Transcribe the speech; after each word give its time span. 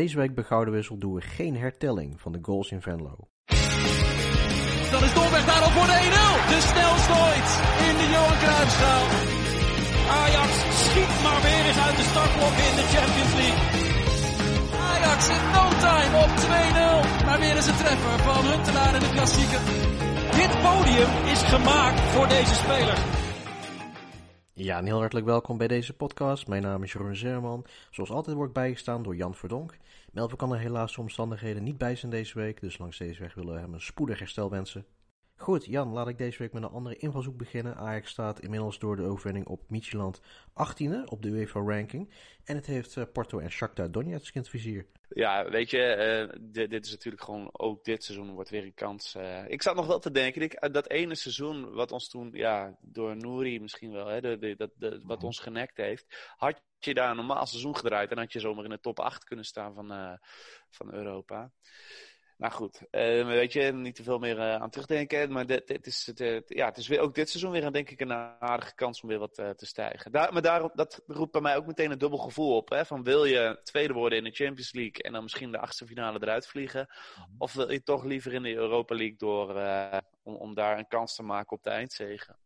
Deze 0.00 0.16
week 0.16 0.34
bij 0.34 0.44
Gouden 0.44 0.98
doen 0.98 1.14
we 1.14 1.20
geen 1.20 1.56
hertelling 1.56 2.20
van 2.20 2.32
de 2.32 2.38
goals 2.42 2.70
in 2.70 2.82
Venlo. 2.82 3.16
Dan 4.92 5.02
is 5.06 5.14
Dolberg 5.18 5.44
daar 5.50 5.62
al 5.66 5.72
voor 5.76 5.88
de 5.92 5.98
1-0. 5.98 6.54
De 6.54 6.60
snelste 6.70 7.14
ooit 7.26 7.50
in 7.88 7.94
de 8.00 8.06
Johan 8.14 8.38
Cruijffschaal. 8.44 9.06
Ajax 10.22 10.50
schiet 10.84 11.12
maar 11.24 11.40
weer 11.46 11.64
eens 11.68 11.80
uit 11.86 11.96
de 12.00 12.06
startblok 12.12 12.56
in 12.68 12.74
de 12.80 12.86
Champions 12.94 13.34
League. 13.40 13.62
Ajax 14.92 15.20
in 15.36 15.44
no 15.56 15.64
time 15.86 16.14
op 16.24 16.32
2-0. 16.46 17.24
Maar 17.26 17.38
weer 17.44 17.56
eens 17.56 17.70
een 17.70 17.80
treffer 17.82 18.18
van 18.28 18.42
Huntelaar 18.50 18.94
in 18.98 19.04
de 19.06 19.12
klassieker. 19.16 19.62
Dit 20.40 20.52
podium 20.66 21.10
is 21.34 21.42
gemaakt 21.54 22.00
voor 22.12 22.28
deze 22.28 22.54
speler. 22.54 23.23
Ja, 24.56 24.78
en 24.78 24.86
heel 24.86 24.98
hartelijk 24.98 25.26
welkom 25.26 25.58
bij 25.58 25.68
deze 25.68 25.96
podcast. 25.96 26.46
Mijn 26.46 26.62
naam 26.62 26.82
is 26.82 26.92
Jeroen 26.92 27.16
Zerman. 27.16 27.66
Zoals 27.90 28.10
altijd 28.10 28.36
wordt 28.36 28.52
bijgestaan 28.52 29.02
door 29.02 29.16
Jan 29.16 29.34
Verdonk. 29.34 29.76
Melvin 30.12 30.36
kan 30.36 30.52
er 30.52 30.58
helaas 30.58 30.98
omstandigheden 30.98 31.62
niet 31.62 31.78
bij 31.78 31.96
zijn 31.96 32.10
deze 32.10 32.38
week, 32.38 32.60
dus 32.60 32.78
langs 32.78 32.98
deze 32.98 33.20
weg 33.20 33.34
willen 33.34 33.54
we 33.54 33.60
hem 33.60 33.74
een 33.74 33.80
spoedig 33.80 34.18
herstel 34.18 34.50
wensen. 34.50 34.84
Goed, 35.36 35.64
Jan, 35.64 35.88
laat 35.88 36.08
ik 36.08 36.18
deze 36.18 36.38
week 36.38 36.52
met 36.52 36.62
een 36.62 36.68
andere 36.68 36.96
invalshoek 36.96 37.36
beginnen. 37.36 37.76
Ajax 37.76 38.10
staat 38.10 38.40
inmiddels 38.40 38.78
door 38.78 38.96
de 38.96 39.02
overwinning 39.02 39.46
op 39.46 39.62
Midtjylland 39.68 40.20
18e 40.48 41.04
op 41.04 41.22
de 41.22 41.28
UEFA-ranking. 41.28 42.14
En 42.44 42.56
het 42.56 42.66
heeft 42.66 42.96
uh, 42.96 43.04
Porto 43.12 43.38
en 43.38 43.50
Shakhtar 43.50 43.90
Donetsk 43.90 44.34
in 44.34 44.40
het 44.40 44.50
vizier. 44.50 44.86
Ja, 45.08 45.50
weet 45.50 45.70
je, 45.70 46.28
uh, 46.30 46.40
dit, 46.40 46.70
dit, 46.70 46.84
is 46.84 46.90
natuurlijk 46.90 47.22
gewoon 47.22 47.48
ook 47.52 47.84
dit 47.84 48.04
seizoen 48.04 48.30
wordt 48.30 48.50
weer 48.50 48.64
een 48.64 48.74
kans. 48.74 49.14
Uh, 49.14 49.48
ik 49.48 49.62
zat 49.62 49.74
nog 49.74 49.86
wel 49.86 49.98
te 49.98 50.10
denken, 50.10 50.42
ik, 50.42 50.72
dat 50.72 50.88
ene 50.88 51.14
seizoen 51.14 51.72
wat 51.72 51.92
ons 51.92 52.08
toen, 52.08 52.30
ja, 52.32 52.76
door 52.80 53.16
Nouri 53.16 53.60
misschien 53.60 53.92
wel, 53.92 54.06
hè, 54.06 54.20
de, 54.20 54.38
de, 54.38 54.70
de, 54.74 55.00
wat 55.04 55.24
ons 55.24 55.38
genekt 55.38 55.76
heeft, 55.76 56.32
had 56.36 56.62
je 56.78 56.94
daar 56.94 57.10
een 57.10 57.16
normaal 57.16 57.46
seizoen 57.46 57.76
gedraaid 57.76 58.10
en 58.10 58.18
had 58.18 58.32
je 58.32 58.40
zomaar 58.40 58.64
in 58.64 58.70
de 58.70 58.80
top 58.80 59.00
8 59.00 59.24
kunnen 59.24 59.44
staan 59.44 59.74
van, 59.74 60.18
van 60.70 60.92
Europa. 60.92 61.52
Nou 62.44 62.56
goed, 62.56 62.80
uh, 62.90 63.26
weet 63.26 63.52
je, 63.52 63.72
niet 63.72 63.94
te 63.94 64.02
veel 64.02 64.18
meer 64.18 64.36
uh, 64.36 64.54
aan 64.54 64.70
terugdenken. 64.70 65.32
Maar 65.32 65.46
dit, 65.46 65.86
is, 65.86 66.06
het, 66.06 66.42
ja, 66.46 66.66
het 66.66 66.76
is 66.76 66.88
weer, 66.88 67.00
ook 67.00 67.14
dit 67.14 67.28
seizoen 67.28 67.50
weer 67.50 67.72
denk 67.72 67.90
ik 67.90 68.00
een 68.00 68.12
aardige 68.12 68.74
kans 68.74 69.00
om 69.00 69.08
weer 69.08 69.18
wat 69.18 69.38
uh, 69.38 69.50
te 69.50 69.66
stijgen. 69.66 70.12
Daar, 70.12 70.32
maar 70.32 70.42
daarom, 70.42 70.70
dat 70.74 71.02
roept 71.06 71.32
bij 71.32 71.40
mij 71.40 71.56
ook 71.56 71.66
meteen 71.66 71.90
een 71.90 71.98
dubbel 71.98 72.18
gevoel 72.18 72.56
op. 72.56 72.70
Hè? 72.70 72.84
Van 72.84 73.02
wil 73.02 73.24
je 73.24 73.60
tweede 73.62 73.92
worden 73.92 74.18
in 74.18 74.24
de 74.24 74.30
Champions 74.30 74.72
League 74.72 75.02
en 75.02 75.12
dan 75.12 75.22
misschien 75.22 75.52
de 75.52 75.58
achtste 75.58 75.86
finale 75.86 76.18
eruit 76.22 76.46
vliegen? 76.46 76.86
Mhm. 76.88 77.28
Of 77.38 77.52
wil 77.52 77.72
je 77.72 77.82
toch 77.82 78.04
liever 78.04 78.32
in 78.32 78.42
de 78.42 78.54
Europa 78.54 78.94
League 78.94 79.16
door 79.16 79.48
om, 80.22 80.34
om 80.34 80.54
daar 80.54 80.78
een 80.78 80.88
kans 80.88 81.14
te 81.14 81.22
maken 81.22 81.56
op 81.56 81.62
de 81.62 81.70
eindzegen? 81.70 82.38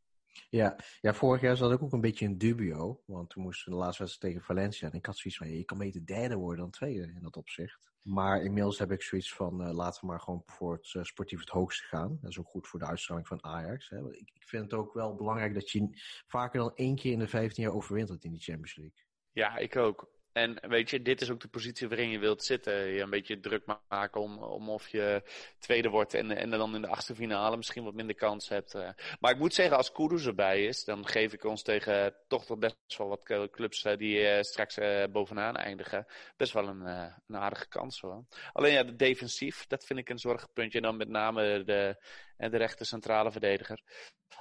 Ja, 0.50 0.76
ja, 1.00 1.14
vorig 1.14 1.40
jaar 1.40 1.56
zat 1.56 1.72
ik 1.72 1.82
ook 1.82 1.92
een 1.92 2.00
beetje 2.00 2.24
in 2.24 2.38
dubio. 2.38 3.02
Want 3.06 3.30
toen 3.30 3.42
moesten 3.42 3.64
we 3.64 3.78
de 3.78 3.84
laatste 3.84 4.02
wedstrijd 4.02 4.34
tegen 4.34 4.46
Valencia. 4.46 4.88
En 4.88 4.94
ik 4.94 5.06
had 5.06 5.16
zoiets 5.16 5.38
van, 5.38 5.50
je 5.50 5.64
kan 5.64 5.78
beter 5.78 6.06
derde 6.06 6.36
worden 6.36 6.60
dan 6.60 6.70
tweede 6.70 7.02
in 7.02 7.22
dat 7.22 7.36
opzicht. 7.36 7.90
Maar 8.08 8.42
inmiddels 8.42 8.78
heb 8.78 8.92
ik 8.92 9.02
zoiets 9.02 9.34
van, 9.34 9.68
uh, 9.68 9.74
laten 9.74 10.00
we 10.00 10.06
maar 10.06 10.20
gewoon 10.20 10.42
voor 10.46 10.72
het 10.72 10.94
uh, 10.94 11.02
sportief 11.02 11.40
het 11.40 11.48
hoogste 11.48 11.84
gaan. 11.84 12.18
Dat 12.20 12.30
is 12.30 12.38
ook 12.38 12.48
goed 12.48 12.68
voor 12.68 12.78
de 12.78 12.86
uitstraling 12.86 13.26
van 13.26 13.44
Ajax. 13.44 13.88
Hè. 13.88 13.98
Ik, 13.98 14.30
ik 14.34 14.48
vind 14.48 14.64
het 14.64 14.74
ook 14.74 14.94
wel 14.94 15.14
belangrijk 15.14 15.54
dat 15.54 15.70
je 15.70 15.88
vaker 16.26 16.60
dan 16.60 16.74
één 16.74 16.96
keer 16.96 17.12
in 17.12 17.18
de 17.18 17.28
15 17.28 17.62
jaar 17.62 17.72
overwintert 17.72 18.24
in 18.24 18.30
die 18.30 18.40
Champions 18.40 18.76
League. 18.76 19.06
Ja, 19.32 19.56
ik 19.56 19.76
ook. 19.76 20.17
En 20.38 20.58
weet 20.68 20.90
je, 20.90 21.02
dit 21.02 21.20
is 21.20 21.30
ook 21.30 21.40
de 21.40 21.48
positie 21.48 21.88
waarin 21.88 22.10
je 22.10 22.18
wilt 22.18 22.44
zitten. 22.44 22.86
Je 22.86 23.00
een 23.00 23.10
beetje 23.10 23.40
druk 23.40 23.62
maken 23.88 24.20
om, 24.20 24.38
om 24.38 24.70
of 24.70 24.88
je 24.88 25.22
tweede 25.58 25.88
wordt 25.88 26.14
en, 26.14 26.30
en 26.30 26.50
dan 26.50 26.74
in 26.74 26.80
de 26.80 26.88
achtste 26.88 27.14
finale 27.14 27.56
misschien 27.56 27.84
wat 27.84 27.94
minder 27.94 28.14
kans 28.14 28.48
hebt. 28.48 28.74
Eh. 28.74 28.88
Maar 29.20 29.32
ik 29.32 29.38
moet 29.38 29.54
zeggen, 29.54 29.76
als 29.76 29.92
Kudus 29.92 30.26
erbij 30.26 30.64
is, 30.64 30.84
dan 30.84 31.06
geef 31.06 31.32
ik 31.32 31.44
ons 31.44 31.62
tegen 31.62 32.14
toch 32.28 32.44
toch 32.44 32.58
best 32.58 32.76
wel 32.96 33.08
wat 33.08 33.50
clubs 33.50 33.84
eh, 33.84 33.96
die 33.96 34.20
uh, 34.20 34.42
straks 34.42 34.78
bovenaan 35.12 35.56
eindigen, 35.56 36.06
best 36.36 36.52
wel 36.52 36.68
een, 36.68 36.86
een 37.26 37.36
aardige 37.36 37.68
kans 37.68 38.00
hoor. 38.00 38.24
Alleen 38.52 38.72
ja, 38.72 38.82
de 38.82 38.96
defensief, 38.96 39.66
dat 39.66 39.84
vind 39.84 39.98
ik 39.98 40.08
een 40.08 40.18
zorgpuntje. 40.18 40.78
En 40.78 40.84
dan 40.84 40.96
met 40.96 41.08
name 41.08 41.64
de, 41.64 41.96
en 42.38 42.50
de 42.50 42.56
rechter 42.56 42.86
centrale 42.86 43.30
verdediger. 43.30 43.82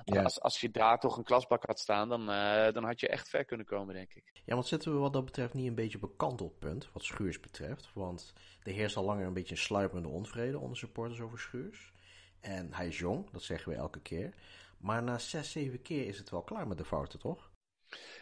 Ja. 0.03 0.23
Als, 0.23 0.41
als 0.41 0.61
je 0.61 0.71
daar 0.71 0.99
toch 0.99 1.17
een 1.17 1.23
klasbak 1.23 1.63
had 1.65 1.80
staan, 1.80 2.09
dan, 2.09 2.21
uh, 2.30 2.71
dan 2.71 2.83
had 2.83 2.99
je 2.99 3.08
echt 3.08 3.30
ver 3.30 3.45
kunnen 3.45 3.65
komen, 3.65 3.95
denk 3.95 4.13
ik. 4.13 4.31
Ja, 4.45 4.53
want 4.53 4.67
zitten 4.67 4.93
we 4.93 4.99
wat 4.99 5.13
dat 5.13 5.25
betreft 5.25 5.53
niet 5.53 5.67
een 5.67 5.75
beetje 5.75 5.97
op 5.97 6.03
een 6.03 6.15
kantelpunt, 6.15 6.91
wat 6.91 7.03
Schuurs 7.03 7.39
betreft? 7.39 7.89
Want 7.93 8.33
er 8.63 8.71
heerst 8.71 8.95
al 8.95 9.03
langer 9.03 9.25
een 9.25 9.33
beetje 9.33 9.55
een 9.55 9.61
sluiperende 9.61 10.09
onvrede 10.09 10.59
onder 10.59 10.77
supporters 10.77 11.19
over 11.19 11.39
Schuurs. 11.39 11.93
En 12.39 12.73
hij 12.73 12.87
is 12.87 12.97
jong, 12.97 13.31
dat 13.31 13.43
zeggen 13.43 13.71
we 13.71 13.77
elke 13.77 14.02
keer. 14.02 14.33
Maar 14.77 15.03
na 15.03 15.17
zes, 15.17 15.52
zeven 15.52 15.81
keer 15.81 16.07
is 16.07 16.17
het 16.17 16.30
wel 16.30 16.43
klaar 16.43 16.67
met 16.67 16.77
de 16.77 16.86
fouten, 16.86 17.19
toch? 17.19 17.52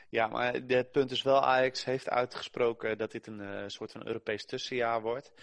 Ja, 0.09 0.27
maar 0.27 0.53
het 0.53 0.91
punt 0.91 1.11
is 1.11 1.21
wel, 1.21 1.43
Ajax 1.43 1.83
heeft 1.83 2.09
uitgesproken 2.09 2.97
dat 2.97 3.11
dit 3.11 3.27
een 3.27 3.39
uh, 3.39 3.63
soort 3.67 3.91
van 3.91 4.07
Europees 4.07 4.45
tussenjaar 4.45 5.01
wordt. 5.01 5.33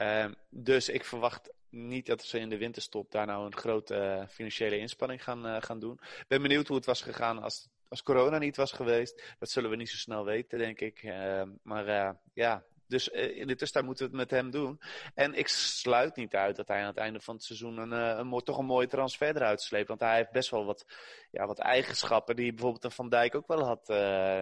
Uh, 0.00 0.26
dus 0.50 0.88
ik 0.88 1.04
verwacht 1.04 1.52
niet 1.76 2.06
dat 2.06 2.24
ze 2.24 2.38
in 2.38 2.48
de 2.48 2.58
winterstop 2.58 3.10
daar 3.10 3.26
nou 3.26 3.46
een 3.46 3.56
grote 3.56 3.94
uh, 3.94 4.28
financiële 4.28 4.78
inspanning 4.78 5.22
gaan, 5.22 5.46
uh, 5.46 5.56
gaan 5.60 5.78
doen. 5.78 5.98
Ik 6.02 6.24
ben 6.28 6.42
benieuwd 6.42 6.66
hoe 6.66 6.76
het 6.76 6.86
was 6.86 7.02
gegaan 7.02 7.42
als, 7.42 7.68
als 7.88 8.02
corona 8.02 8.38
niet 8.38 8.56
was 8.56 8.72
geweest. 8.72 9.34
Dat 9.38 9.50
zullen 9.50 9.70
we 9.70 9.76
niet 9.76 9.88
zo 9.88 9.96
snel 9.96 10.24
weten, 10.24 10.58
denk 10.58 10.80
ik. 10.80 11.02
Uh, 11.02 11.42
maar 11.62 12.16
ja, 12.34 12.64
dus 12.86 13.08
in 13.08 13.46
de 13.46 13.54
tussentijd 13.54 13.84
moeten 13.84 14.04
we 14.04 14.10
het 14.10 14.20
met 14.20 14.40
hem 14.40 14.50
doen. 14.50 14.80
En 15.14 15.34
ik 15.34 15.48
sluit 15.48 16.16
niet 16.16 16.34
uit 16.34 16.56
dat 16.56 16.68
hij 16.68 16.80
aan 16.80 16.86
het 16.86 16.96
einde 16.96 17.20
van 17.20 17.34
het 17.34 17.44
seizoen 17.44 17.78
een, 17.78 17.90
een, 17.92 18.40
toch 18.44 18.58
een 18.58 18.64
mooie 18.64 18.86
transfer 18.86 19.36
eruit 19.36 19.60
sleept. 19.60 19.88
Want 19.88 20.00
hij 20.00 20.16
heeft 20.16 20.30
best 20.30 20.50
wel 20.50 20.64
wat, 20.64 20.86
ja, 21.30 21.46
wat 21.46 21.58
eigenschappen 21.58 22.36
die 22.36 22.52
bijvoorbeeld 22.52 22.84
een 22.84 22.90
Van 22.90 23.08
Dijk 23.08 23.34
ook 23.34 23.46
wel 23.46 23.64
had 23.64 23.88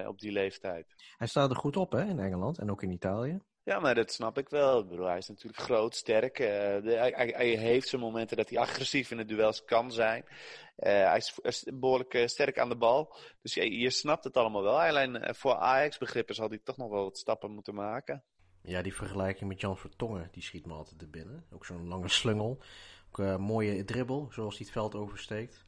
op 0.07 0.21
die 0.21 0.33
leeftijd. 0.33 0.95
Hij 1.17 1.27
staat 1.27 1.51
er 1.51 1.57
goed 1.57 1.77
op 1.77 1.93
hè, 1.93 2.05
in 2.05 2.19
Engeland 2.19 2.59
en 2.59 2.71
ook 2.71 2.83
in 2.83 2.91
Italië. 2.91 3.41
Ja, 3.65 3.81
maar 3.81 3.95
dat 3.95 4.13
snap 4.13 4.39
ik 4.39 4.49
wel. 4.49 4.81
Ik 4.81 4.89
bedoel, 4.89 5.07
hij 5.07 5.19
is 5.19 5.29
natuurlijk 5.29 5.63
groot, 5.63 5.95
sterk. 5.95 6.37
De, 6.37 7.13
hij, 7.15 7.57
heeft 7.57 7.89
zijn 7.89 8.01
momenten 8.01 8.37
dat 8.37 8.49
hij 8.49 8.59
agressief 8.59 9.11
in 9.11 9.17
de 9.17 9.25
duels 9.25 9.65
kan 9.65 9.93
zijn. 9.93 10.25
Uh, 10.25 10.33
hij 10.77 11.23
is, 11.43 11.65
behoorlijk 11.75 12.15
uh, 12.15 12.27
sterk 12.27 12.59
aan 12.59 12.69
de 12.69 12.77
bal. 12.77 13.17
Dus 13.43 13.55
je, 13.55 13.79
je 13.79 13.91
snapt 13.91 14.25
het 14.25 14.37
allemaal 14.37 14.63
wel. 14.63 14.81
Alleen 14.81 15.35
voor 15.35 15.55
Ajax-begrippen 15.55 16.35
zal 16.35 16.49
hij 16.49 16.61
toch 16.65 16.77
nog 16.77 16.91
wel 16.91 17.03
wat 17.03 17.19
stappen 17.19 17.51
moeten 17.51 17.75
maken. 17.75 18.23
Ja, 18.63 18.83
die 18.83 18.95
vergelijking 18.95 19.49
met 19.49 19.61
Jan 19.61 19.79
Vertongen, 19.79 20.29
die 20.33 20.43
schiet 20.43 20.67
me 20.67 20.73
altijd 20.73 21.01
er 21.01 21.11
binnen. 21.11 21.47
Ook 21.51 21.67
zo'n 21.67 21.89
lange 21.89 22.09
slungel. 22.09 22.63
Ook 23.09 23.19
een 23.19 23.41
mooie 23.41 23.85
dribbel, 23.85 24.29
zoals 24.31 24.57
hij 24.57 24.65
het 24.65 24.75
veld 24.75 24.95
oversteekt. 24.95 25.65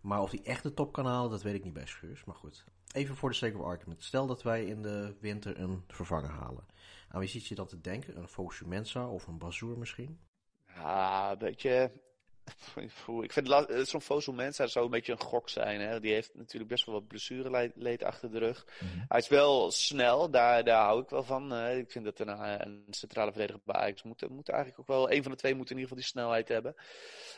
Maar 0.00 0.20
of 0.20 0.30
hij 0.30 0.40
echt 0.44 0.62
de 0.62 0.74
top 0.74 0.92
kan 0.92 1.06
halen, 1.06 1.30
dat 1.30 1.42
weet 1.42 1.54
ik 1.54 1.64
niet 1.64 1.72
bij 1.72 1.86
Schuurs. 1.86 2.24
Maar 2.24 2.34
goed, 2.34 2.64
even 2.92 3.16
voor 3.16 3.28
de 3.28 3.34
sake 3.34 3.58
of 3.58 3.64
argument. 3.64 4.02
Stel 4.02 4.26
dat 4.26 4.42
wij 4.42 4.64
in 4.64 4.82
de 4.82 5.16
winter 5.20 5.60
een 5.60 5.84
vervanger 5.88 6.30
halen. 6.30 6.66
Wie 7.18 7.28
zit 7.28 7.46
je 7.46 7.54
dan 7.54 7.66
te 7.66 7.80
denken? 7.80 8.16
Een 8.16 8.28
Fosu 8.28 8.66
Mensa 8.66 9.08
of 9.08 9.26
een 9.26 9.38
Bazoer 9.38 9.78
misschien? 9.78 10.20
Ja, 10.74 11.36
weet 11.36 11.62
je, 11.62 11.90
ik 13.22 13.32
vind 13.32 13.50
eh, 13.50 13.84
zo'n 13.84 14.00
Fosu 14.00 14.32
Mensa 14.32 14.66
zou 14.66 14.84
een 14.84 14.90
beetje 14.90 15.12
een 15.12 15.20
gok 15.20 15.48
zijn. 15.48 15.80
Hè? 15.80 16.00
Die 16.00 16.12
heeft 16.12 16.34
natuurlijk 16.34 16.70
best 16.70 16.86
wel 16.86 16.94
wat 16.94 17.06
blessureleed 17.06 18.02
achter 18.02 18.30
de 18.30 18.38
rug. 18.38 18.66
Mhm. 18.80 19.04
Hij 19.08 19.18
is 19.18 19.28
wel 19.28 19.70
snel, 19.70 20.30
daar, 20.30 20.64
daar 20.64 20.84
hou 20.84 21.02
ik 21.02 21.08
wel 21.08 21.22
van. 21.22 21.56
ik 21.56 21.90
vind 21.90 22.04
dat 22.04 22.18
een, 22.18 22.28
eh, 22.28 22.54
een 22.58 22.86
centrale 22.90 23.32
verdediger 23.32 23.62
bij 23.64 23.74
Ajax 23.74 24.02
moet, 24.02 24.28
moet 24.28 24.48
eigenlijk 24.48 24.80
ook 24.80 24.86
wel... 24.86 25.10
Een 25.10 25.22
van 25.22 25.32
de 25.32 25.38
twee 25.38 25.54
moet 25.54 25.70
in 25.70 25.76
ieder 25.76 25.88
geval 25.88 26.02
die 26.02 26.10
snelheid 26.10 26.48
hebben. 26.48 26.74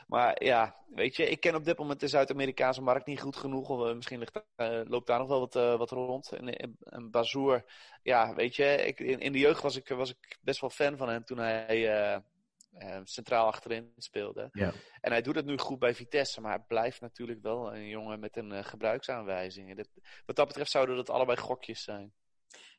Maar 0.07 0.45
ja, 0.45 0.77
weet 0.95 1.17
je, 1.17 1.31
ik 1.31 1.41
ken 1.41 1.55
op 1.55 1.65
dit 1.65 1.79
moment 1.79 2.01
de 2.01 2.09
Zuid-Amerikaanse 2.09 2.83
markt 2.83 3.07
niet 3.07 3.21
goed 3.21 3.37
genoeg. 3.37 3.69
Of, 3.69 3.89
uh, 3.89 3.95
misschien 3.95 4.19
ligt, 4.19 4.43
uh, 4.57 4.81
loopt 4.85 5.07
daar 5.07 5.19
nog 5.19 5.29
wel 5.29 5.41
wat, 5.41 5.55
wat 5.55 5.91
rond. 5.91 6.33
En, 6.33 6.77
en 6.81 7.11
Bazoer, 7.11 7.65
ja, 8.03 8.35
weet 8.35 8.57
je, 8.57 8.65
ik, 8.65 9.01
in, 9.01 9.21
in 9.21 9.33
de 9.33 9.39
jeugd 9.39 9.63
was 9.63 9.77
ik, 9.77 9.89
was 9.89 10.11
ik 10.11 10.39
best 10.41 10.61
wel 10.61 10.71
fan 10.71 10.97
van 10.97 11.09
hem 11.09 11.25
toen 11.25 11.39
hij 11.39 12.23
uh, 12.83 13.01
centraal 13.05 13.47
achterin 13.47 13.93
speelde. 13.97 14.49
Ja. 14.53 14.73
En 15.01 15.11
hij 15.11 15.23
doet 15.23 15.35
het 15.35 15.47
nu 15.47 15.59
goed 15.59 15.79
bij 15.79 15.95
Vitesse, 15.95 16.41
maar 16.41 16.55
hij 16.55 16.65
blijft 16.69 17.01
natuurlijk 17.01 17.43
wel 17.43 17.75
een 17.75 17.89
jongen 17.89 18.21
met 18.21 18.37
een 18.37 18.51
uh, 18.51 18.65
gebruiksaanwijzing. 18.65 19.77
Dat, 19.77 19.89
wat 20.27 20.37
dat 20.37 20.47
betreft 20.47 20.71
zouden 20.71 20.97
dat 20.97 21.11
allebei 21.11 21.39
gokjes 21.39 21.83
zijn. 21.83 22.13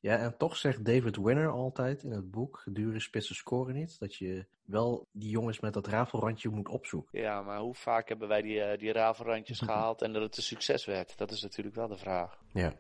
Ja, 0.01 0.17
en 0.17 0.37
toch 0.37 0.57
zegt 0.57 0.85
David 0.85 1.17
Winner 1.17 1.49
altijd 1.49 2.03
in 2.03 2.11
het 2.11 2.31
boek, 2.31 2.63
dure 2.65 2.99
spitsen 2.99 3.35
scoren 3.35 3.75
niet, 3.75 3.99
dat 3.99 4.15
je 4.15 4.45
wel 4.63 5.07
die 5.11 5.29
jongens 5.29 5.59
met 5.59 5.73
dat 5.73 5.87
rafelrandje 5.87 6.49
moet 6.49 6.67
opzoeken. 6.69 7.19
Ja, 7.19 7.41
maar 7.41 7.59
hoe 7.59 7.75
vaak 7.75 8.07
hebben 8.07 8.27
wij 8.27 8.41
die, 8.41 8.57
uh, 8.57 8.77
die 8.77 8.91
rafelrandjes 8.91 9.59
gehaald 9.69 10.01
en 10.01 10.13
dat 10.13 10.21
het 10.21 10.37
een 10.37 10.43
succes 10.43 10.85
werd? 10.85 11.17
Dat 11.17 11.31
is 11.31 11.41
natuurlijk 11.41 11.75
wel 11.75 11.87
de 11.87 11.97
vraag. 11.97 12.39
Ja, 12.53 12.73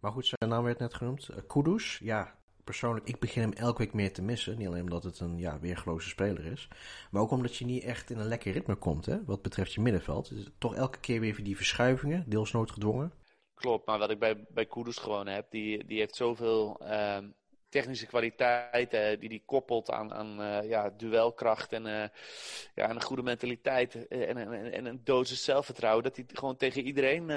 maar 0.00 0.12
goed, 0.12 0.26
zijn 0.26 0.50
naam 0.50 0.64
werd 0.64 0.78
net 0.78 0.94
genoemd. 0.94 1.28
Uh, 1.30 1.36
Kudus, 1.46 1.98
ja, 1.98 2.34
persoonlijk, 2.64 3.06
ik 3.06 3.18
begin 3.18 3.42
hem 3.42 3.52
elke 3.52 3.78
week 3.78 3.92
meer 3.92 4.12
te 4.12 4.22
missen. 4.22 4.58
Niet 4.58 4.66
alleen 4.66 4.82
omdat 4.82 5.04
het 5.04 5.20
een 5.20 5.38
ja, 5.38 5.60
weergeloze 5.60 6.08
speler 6.08 6.44
is. 6.44 6.68
Maar 7.10 7.22
ook 7.22 7.30
omdat 7.30 7.56
je 7.56 7.64
niet 7.64 7.82
echt 7.82 8.10
in 8.10 8.18
een 8.18 8.28
lekker 8.28 8.52
ritme 8.52 8.74
komt, 8.74 9.06
hè, 9.06 9.24
wat 9.24 9.42
betreft 9.42 9.72
je 9.72 9.80
middenveld. 9.80 10.28
Dus 10.28 10.50
toch 10.58 10.74
elke 10.74 10.98
keer 10.98 11.20
weer 11.20 11.44
die 11.44 11.56
verschuivingen, 11.56 12.24
deels 12.26 12.52
noodgedwongen. 12.52 13.12
Klopt, 13.54 13.86
maar 13.86 13.98
wat 13.98 14.10
ik 14.10 14.18
bij, 14.18 14.44
bij 14.48 14.66
Kudus 14.66 14.98
gewoon 14.98 15.26
heb, 15.26 15.50
die, 15.50 15.84
die 15.86 15.98
heeft 15.98 16.16
zoveel 16.16 16.80
uh, 16.82 17.18
technische 17.68 18.06
kwaliteiten 18.06 19.20
die 19.20 19.28
hij 19.28 19.42
koppelt 19.46 19.90
aan, 19.90 20.14
aan 20.14 20.66
ja, 20.68 20.90
duelkracht 20.96 21.72
en 21.72 21.82
ja, 22.74 22.90
een 22.90 23.02
goede 23.02 23.22
mentaliteit 23.22 24.08
en, 24.08 24.36
en, 24.36 24.72
en 24.72 24.86
een 24.86 25.00
dosis 25.04 25.44
zelfvertrouwen, 25.44 26.04
dat 26.04 26.16
hij 26.16 26.24
gewoon 26.28 26.56
tegen 26.56 26.82
iedereen 26.82 27.28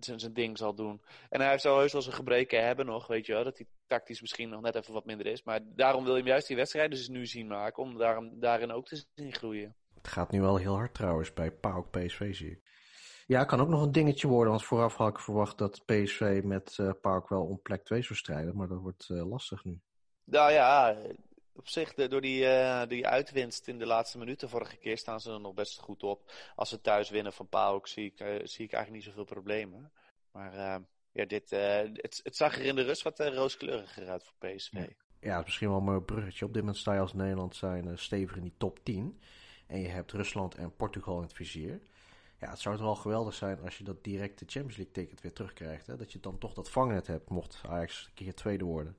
zijn 0.00 0.32
ding 0.32 0.58
zal 0.58 0.74
doen. 0.74 1.00
En 1.28 1.40
hij 1.40 1.58
zal 1.58 1.78
heus 1.78 1.92
wel 1.92 2.02
zijn 2.02 2.14
gebreken 2.14 2.64
hebben 2.64 2.86
nog, 2.86 3.06
weet 3.06 3.26
je 3.26 3.32
wel, 3.32 3.44
dat 3.44 3.56
hij 3.56 3.66
tactisch 3.90 4.20
misschien 4.20 4.48
nog 4.48 4.60
net 4.60 4.74
even 4.74 4.92
wat 4.92 5.04
minder 5.04 5.26
is. 5.26 5.42
Maar 5.42 5.60
daarom 5.64 6.04
wil 6.04 6.12
je 6.12 6.18
hem 6.18 6.28
juist 6.28 6.46
die 6.46 6.56
wedstrijden 6.56 6.98
dus 6.98 7.08
nu 7.08 7.26
zien 7.26 7.46
maken, 7.46 7.82
om 7.82 7.98
daarom, 7.98 8.40
daarin 8.40 8.72
ook 8.72 8.86
te 8.86 9.04
zien 9.14 9.32
groeien. 9.32 9.74
Het 9.94 10.08
gaat 10.08 10.30
nu 10.30 10.40
wel 10.40 10.56
heel 10.56 10.74
hard 10.74 10.94
trouwens 10.94 11.32
bij 11.32 11.50
PAOK 11.50 11.90
PSV 11.90 12.34
zie 12.34 12.50
ik. 12.50 12.60
Ja, 13.26 13.44
kan 13.44 13.60
ook 13.60 13.68
nog 13.68 13.82
een 13.82 13.92
dingetje 13.92 14.28
worden, 14.28 14.50
want 14.50 14.64
vooraf 14.64 14.96
had 14.96 15.08
ik 15.08 15.18
verwacht 15.18 15.58
dat 15.58 15.84
PSV 15.84 16.40
met 16.44 16.76
uh, 16.80 16.90
PAOK 17.00 17.28
wel 17.28 17.44
om 17.44 17.62
plek 17.62 17.84
2 17.84 18.02
zou 18.02 18.18
strijden, 18.18 18.56
maar 18.56 18.68
dat 18.68 18.80
wordt 18.80 19.08
uh, 19.08 19.28
lastig 19.28 19.64
nu. 19.64 19.80
Nou 20.24 20.52
ja, 20.52 20.96
op 21.52 21.68
zich, 21.68 21.94
de, 21.94 22.08
door 22.08 22.20
die, 22.20 22.42
uh, 22.42 22.86
die 22.86 23.06
uitwinst 23.06 23.68
in 23.68 23.78
de 23.78 23.86
laatste 23.86 24.18
minuten 24.18 24.48
vorige 24.48 24.76
keer 24.76 24.98
staan 24.98 25.20
ze 25.20 25.32
er 25.32 25.40
nog 25.40 25.54
best 25.54 25.80
goed 25.80 26.02
op. 26.02 26.32
Als 26.54 26.68
ze 26.68 26.80
thuis 26.80 27.10
winnen 27.10 27.32
van 27.32 27.48
PAOK 27.48 27.86
zie 27.86 28.04
ik, 28.04 28.16
zie 28.44 28.64
ik 28.64 28.72
eigenlijk 28.72 28.90
niet 28.90 29.14
zoveel 29.14 29.24
problemen. 29.24 29.92
Maar 30.32 30.80
ja, 31.12 31.24
dit, 31.24 31.50
het, 31.50 32.20
het, 32.22 32.36
zag 32.36 32.58
er 32.58 32.64
in 32.64 32.74
de 32.74 32.82
rust 32.82 33.02
wat 33.02 33.18
rooskleuriger 33.18 34.08
uit 34.08 34.24
voor 34.24 34.48
PSV. 34.48 34.72
Ja. 34.72 34.80
het 34.80 35.38
is 35.38 35.44
misschien 35.44 35.68
wel 35.68 35.76
een 35.76 35.84
mooi 35.84 36.00
bruggetje. 36.00 36.44
Op 36.44 36.52
dit 36.52 36.62
moment 36.62 36.80
sta 36.80 36.94
je 36.94 37.00
als 37.00 37.14
Nederland 37.14 37.56
zijn 37.56 37.98
stevig 37.98 38.36
in 38.36 38.42
die 38.42 38.54
top 38.58 38.78
10. 38.82 39.20
En 39.66 39.80
je 39.80 39.88
hebt 39.88 40.12
Rusland 40.12 40.54
en 40.54 40.76
Portugal 40.76 41.16
in 41.16 41.22
het 41.22 41.32
vizier. 41.32 41.80
Ja, 42.40 42.50
het 42.50 42.58
zou 42.58 42.76
toch 42.76 42.84
wel 42.84 42.94
geweldig 42.94 43.34
zijn 43.34 43.60
als 43.60 43.78
je 43.78 43.84
dat 43.84 44.04
direct 44.04 44.38
de 44.38 44.44
Champions 44.48 44.76
League 44.76 44.94
ticket 44.94 45.20
weer 45.20 45.32
terugkrijgt. 45.32 45.86
Hè? 45.86 45.96
Dat 45.96 46.12
je 46.12 46.20
dan 46.20 46.38
toch 46.38 46.54
dat 46.54 46.70
vangnet 46.70 47.06
hebt, 47.06 47.30
mocht 47.30 47.60
Ajax 47.68 48.06
een 48.06 48.14
keer 48.14 48.34
tweede 48.34 48.64
worden. 48.64 48.96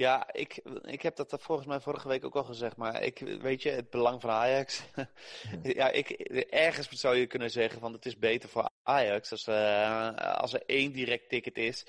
Ja, 0.00 0.32
ik, 0.32 0.56
ik 0.82 1.02
heb 1.02 1.16
dat 1.16 1.36
volgens 1.40 1.66
mij 1.66 1.80
vorige 1.80 2.08
week 2.08 2.24
ook 2.24 2.36
al 2.36 2.44
gezegd. 2.44 2.76
Maar 2.76 3.02
ik, 3.02 3.18
weet 3.18 3.62
je, 3.62 3.70
het 3.70 3.90
belang 3.90 4.20
van 4.20 4.30
Ajax. 4.30 4.82
ja, 5.62 5.90
ik, 5.90 6.10
ergens 6.50 6.88
zou 6.88 7.16
je 7.16 7.26
kunnen 7.26 7.50
zeggen 7.50 7.80
van 7.80 7.92
het 7.92 8.06
is 8.06 8.18
beter 8.18 8.48
voor 8.48 8.70
Ajax 8.82 9.30
als, 9.30 9.48
uh, 9.48 10.14
als 10.16 10.52
er 10.52 10.62
één 10.66 10.92
direct 10.92 11.28
ticket 11.28 11.56
is. 11.56 11.86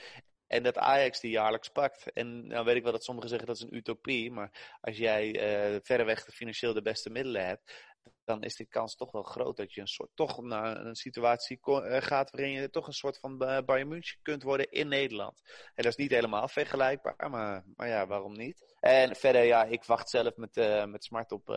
En 0.48 0.63
dat 0.63 0.78
Ajax 0.78 1.19
die 1.19 1.31
jaarlijks 1.31 1.69
pakt. 1.69 2.12
En 2.13 2.48
nou 2.48 2.66
weet 2.66 2.75
ik 2.75 2.84
wel 2.84 2.92
dat 2.92 3.04
sommigen 3.04 3.30
zeggen 3.30 3.48
dat 3.48 3.56
is 3.56 3.62
een 3.62 3.75
utopie. 3.75 4.31
Maar 4.31 4.78
als 4.81 4.98
jij 4.98 5.25
uh, 5.74 5.80
verreweg 5.84 6.28
financieel 6.34 6.74
de 6.74 6.81
beste 6.81 7.10
middelen 7.10 7.46
hebt 7.46 7.74
dan 8.23 8.44
is 8.44 8.56
de 8.56 8.65
kans 8.65 8.95
toch 8.95 9.12
wel 9.12 9.23
groot 9.23 9.57
dat 9.57 9.73
je 9.73 9.81
een 9.81 9.88
soort, 9.88 10.09
toch 10.13 10.41
naar 10.41 10.85
een 10.85 10.95
situatie 10.95 11.59
eh, 11.62 12.01
gaat 12.01 12.31
waarin 12.31 12.51
je 12.51 12.69
toch 12.69 12.88
een 12.88 12.94
soort 12.94 13.19
van 13.19 13.44
uh, 13.44 13.57
Bayern 13.65 13.88
München 13.88 14.19
kunt 14.21 14.44
worden 14.44 14.71
in 14.71 14.88
Nederland. 14.88 15.41
En 15.45 15.83
dat 15.83 15.85
is 15.85 15.95
niet 15.95 16.12
helemaal 16.12 16.47
vergelijkbaar, 16.47 17.29
maar, 17.29 17.63
maar 17.75 17.88
ja, 17.88 18.07
waarom 18.07 18.38
niet? 18.38 18.75
En 18.79 19.15
verder, 19.15 19.44
ja, 19.44 19.63
ik 19.63 19.83
wacht 19.83 20.09
zelf 20.09 20.35
met, 20.35 20.57
uh, 20.57 20.85
met 20.85 21.03
smart 21.03 21.31
op, 21.31 21.50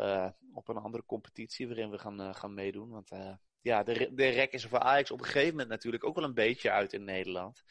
op 0.54 0.68
een 0.68 0.76
andere 0.76 1.04
competitie 1.06 1.66
waarin 1.66 1.90
we 1.90 1.98
gaan, 1.98 2.34
gaan 2.34 2.54
meedoen. 2.54 2.90
Want 2.90 3.10
ja, 3.60 3.82
de, 3.82 4.10
de 4.14 4.28
rek 4.28 4.52
is 4.52 4.64
voor 4.64 4.78
Ajax 4.78 5.10
op 5.10 5.18
een 5.18 5.24
gegeven 5.24 5.50
moment 5.50 5.68
natuurlijk 5.68 6.04
ook 6.04 6.14
wel 6.14 6.24
een 6.24 6.34
beetje 6.34 6.70
uit 6.70 6.92
in 6.92 7.04
Nederland. 7.04 7.62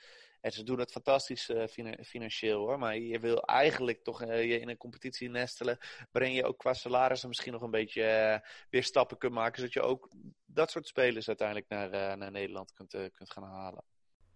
En 0.44 0.52
ze 0.52 0.64
doen 0.64 0.80
het 0.80 0.92
fantastisch 0.92 1.50
uh, 1.50 1.64
financieel 2.04 2.60
hoor. 2.60 2.80
Maar 2.80 2.98
je 2.98 3.20
wil 3.20 3.44
eigenlijk 3.44 4.04
toch 4.04 4.24
uh, 4.24 4.44
je 4.44 4.60
in 4.60 4.70
een 4.70 4.78
competitie 4.78 5.30
nestelen. 5.30 5.78
Waarin 6.12 6.34
je 6.34 6.46
ook 6.46 6.58
qua 6.58 6.74
salarissen 6.74 7.28
misschien 7.28 7.52
nog 7.52 7.62
een 7.62 7.72
beetje 7.72 8.02
uh, 8.02 8.50
weer 8.70 8.84
stappen 8.84 9.18
kunt 9.18 9.34
maken. 9.34 9.56
Zodat 9.56 9.74
je 9.74 9.82
ook 9.82 10.10
dat 10.46 10.72
soort 10.72 10.88
spelers 10.88 11.28
uiteindelijk 11.28 11.70
naar, 11.70 12.18
naar 12.18 12.32
Nederland 12.32 12.74
kunt, 12.74 12.92
kunt 12.92 13.32
gaan 13.32 13.44
halen. 13.44 13.84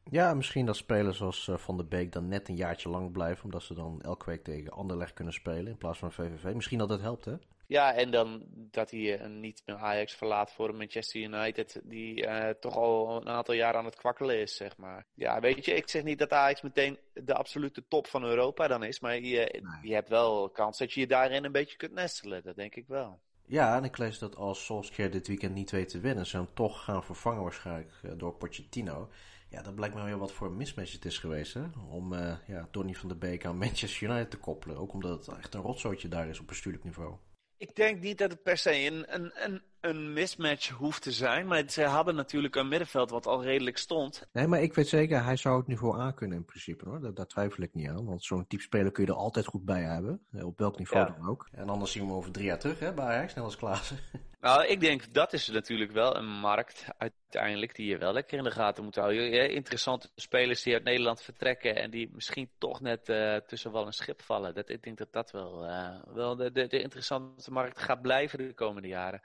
Ja, 0.09 0.33
misschien 0.33 0.65
dat 0.65 0.75
spelers 0.75 1.17
zoals 1.17 1.49
Van 1.53 1.77
der 1.77 1.87
Beek 1.87 2.11
dan 2.11 2.27
net 2.27 2.49
een 2.49 2.55
jaartje 2.55 2.89
lang 2.89 3.11
blijven. 3.11 3.43
Omdat 3.43 3.63
ze 3.63 3.73
dan 3.73 4.01
elke 4.01 4.25
week 4.25 4.43
tegen 4.43 4.71
Anderlecht 4.71 5.13
kunnen 5.13 5.33
spelen 5.33 5.67
in 5.67 5.77
plaats 5.77 5.99
van 5.99 6.11
VVV. 6.11 6.53
Misschien 6.53 6.77
dat 6.77 6.89
dat 6.89 7.01
helpt 7.01 7.25
hè? 7.25 7.33
Ja, 7.67 7.93
en 7.93 8.11
dan 8.11 8.43
dat 8.49 8.91
hij 8.91 9.21
uh, 9.21 9.27
niet 9.27 9.63
meer 9.65 9.75
Ajax 9.75 10.13
verlaat 10.13 10.51
voor 10.51 10.75
Manchester 10.75 11.21
United, 11.21 11.81
die 11.83 12.25
uh, 12.25 12.49
toch 12.49 12.75
al 12.75 13.21
een 13.21 13.27
aantal 13.27 13.53
jaar 13.53 13.75
aan 13.75 13.85
het 13.85 13.95
kwakkelen 13.95 14.39
is, 14.39 14.55
zeg 14.55 14.77
maar. 14.77 15.05
Ja, 15.13 15.39
weet 15.39 15.65
je, 15.65 15.73
ik 15.73 15.89
zeg 15.89 16.03
niet 16.03 16.19
dat 16.19 16.31
Ajax 16.31 16.61
meteen 16.61 16.97
de 17.13 17.33
absolute 17.33 17.87
top 17.87 18.07
van 18.07 18.23
Europa 18.23 18.67
dan 18.67 18.83
is, 18.83 18.99
maar 18.99 19.19
je, 19.19 19.63
je 19.81 19.93
hebt 19.93 20.09
wel 20.09 20.49
kans 20.49 20.77
dat 20.77 20.93
je 20.93 20.99
je 20.99 21.07
daarin 21.07 21.43
een 21.43 21.51
beetje 21.51 21.77
kunt 21.77 21.93
nestelen, 21.93 22.43
dat 22.43 22.55
denk 22.55 22.75
ik 22.75 22.87
wel. 22.87 23.19
Ja, 23.45 23.77
en 23.77 23.83
ik 23.83 23.97
lees 23.97 24.19
dat 24.19 24.35
als 24.35 24.65
Solskjaer 24.65 25.11
dit 25.11 25.27
weekend 25.27 25.53
niet 25.53 25.71
weet 25.71 25.89
te 25.89 25.99
winnen, 25.99 26.25
ze 26.25 26.37
hem 26.37 26.47
toch 26.53 26.83
gaan 26.83 27.03
vervangen 27.03 27.43
waarschijnlijk 27.43 27.91
eh, 28.03 28.11
door 28.17 28.33
Pochettino. 28.33 29.09
Ja, 29.49 29.61
dat 29.61 29.75
blijkt 29.75 29.95
me 29.95 30.03
weer 30.03 30.17
wat 30.17 30.31
voor 30.31 30.47
een 30.47 30.57
mismatch 30.57 30.91
het 30.91 31.05
is 31.05 31.17
geweest, 31.17 31.53
hè? 31.53 31.63
Om 31.89 32.13
uh, 32.13 32.35
ja, 32.47 32.67
Donny 32.71 32.93
van 32.93 33.09
der 33.09 33.17
Beek 33.17 33.45
aan 33.45 33.57
Manchester 33.57 34.09
United 34.09 34.29
te 34.29 34.37
koppelen. 34.37 34.77
Ook 34.77 34.93
omdat 34.93 35.25
het 35.25 35.37
echt 35.37 35.53
een 35.53 35.61
rotzootje 35.61 36.07
daar 36.07 36.27
is 36.27 36.39
op 36.39 36.47
bestuurlijk 36.47 36.83
niveau. 36.83 37.15
Ik 37.57 37.75
denk 37.75 38.01
niet 38.01 38.17
dat 38.17 38.31
het 38.31 38.43
per 38.43 38.57
se 38.57 38.85
een, 38.85 39.15
een, 39.15 39.31
een, 39.35 39.61
een 39.81 40.13
mismatch 40.13 40.69
hoeft 40.69 41.01
te 41.01 41.11
zijn. 41.11 41.47
Maar 41.47 41.63
ze 41.67 41.83
hadden 41.83 42.15
natuurlijk 42.15 42.55
een 42.55 42.67
middenveld 42.67 43.09
wat 43.09 43.27
al 43.27 43.43
redelijk 43.43 43.77
stond. 43.77 44.27
Nee, 44.31 44.47
maar 44.47 44.61
ik 44.61 44.73
weet 44.73 44.87
zeker, 44.87 45.23
hij 45.23 45.35
zou 45.35 45.57
het 45.57 45.67
niveau 45.67 45.99
aankunnen 45.99 46.37
in 46.37 46.45
principe 46.45 46.89
hoor. 46.89 47.01
Daar, 47.01 47.13
daar 47.13 47.27
twijfel 47.27 47.63
ik 47.63 47.73
niet 47.73 47.89
aan. 47.89 48.05
Want 48.05 48.23
zo'n 48.23 48.47
type 48.47 48.63
speler 48.63 48.91
kun 48.91 49.05
je 49.05 49.11
er 49.11 49.17
altijd 49.17 49.45
goed 49.45 49.65
bij 49.65 49.81
hebben. 49.81 50.21
Op 50.41 50.59
welk 50.59 50.77
niveau 50.77 51.05
dan 51.05 51.29
ook. 51.29 51.47
En 51.51 51.69
anders 51.69 51.91
zien 51.91 52.01
we 52.01 52.07
hem 52.07 52.17
over 52.17 52.31
drie 52.31 52.45
jaar 52.45 52.59
terug 52.59 52.79
hè, 52.79 52.93
bij 52.93 53.05
Ajax, 53.05 53.33
net 53.33 53.43
als 53.43 53.57
Klaassen. 53.57 53.97
Nou, 54.39 54.65
ik 54.65 54.79
denk 54.79 55.13
dat 55.13 55.33
is 55.33 55.47
natuurlijk 55.47 55.91
wel 55.91 56.15
een 56.15 56.39
markt 56.39 56.85
uiteindelijk 56.97 57.75
die 57.75 57.87
je 57.87 57.97
wel 57.97 58.13
lekker 58.13 58.37
in 58.37 58.43
de 58.43 58.51
gaten 58.51 58.83
moet 58.83 58.95
houden. 58.95 59.51
Interessante 59.51 60.09
spelers 60.15 60.63
die 60.63 60.73
uit 60.73 60.83
Nederland 60.83 61.21
vertrekken 61.21 61.75
en 61.75 61.89
die 61.89 62.09
misschien 62.13 62.49
toch 62.57 62.81
net 62.81 63.09
uh, 63.09 63.35
tussen 63.35 63.71
wal 63.71 63.85
en 63.85 63.93
schip 63.93 64.21
vallen. 64.21 64.53
Dat, 64.53 64.69
ik 64.69 64.83
denk 64.83 64.97
dat 64.97 65.13
dat 65.13 65.31
wel, 65.31 65.65
uh, 65.65 65.89
wel 66.13 66.35
de, 66.35 66.51
de, 66.51 66.67
de, 66.67 66.81
interessante 66.81 67.51
markt 67.51 67.79
gaat 67.79 68.01
blijven 68.01 68.37
de 68.37 68.53
komende 68.53 68.87
jaren. 68.87 69.21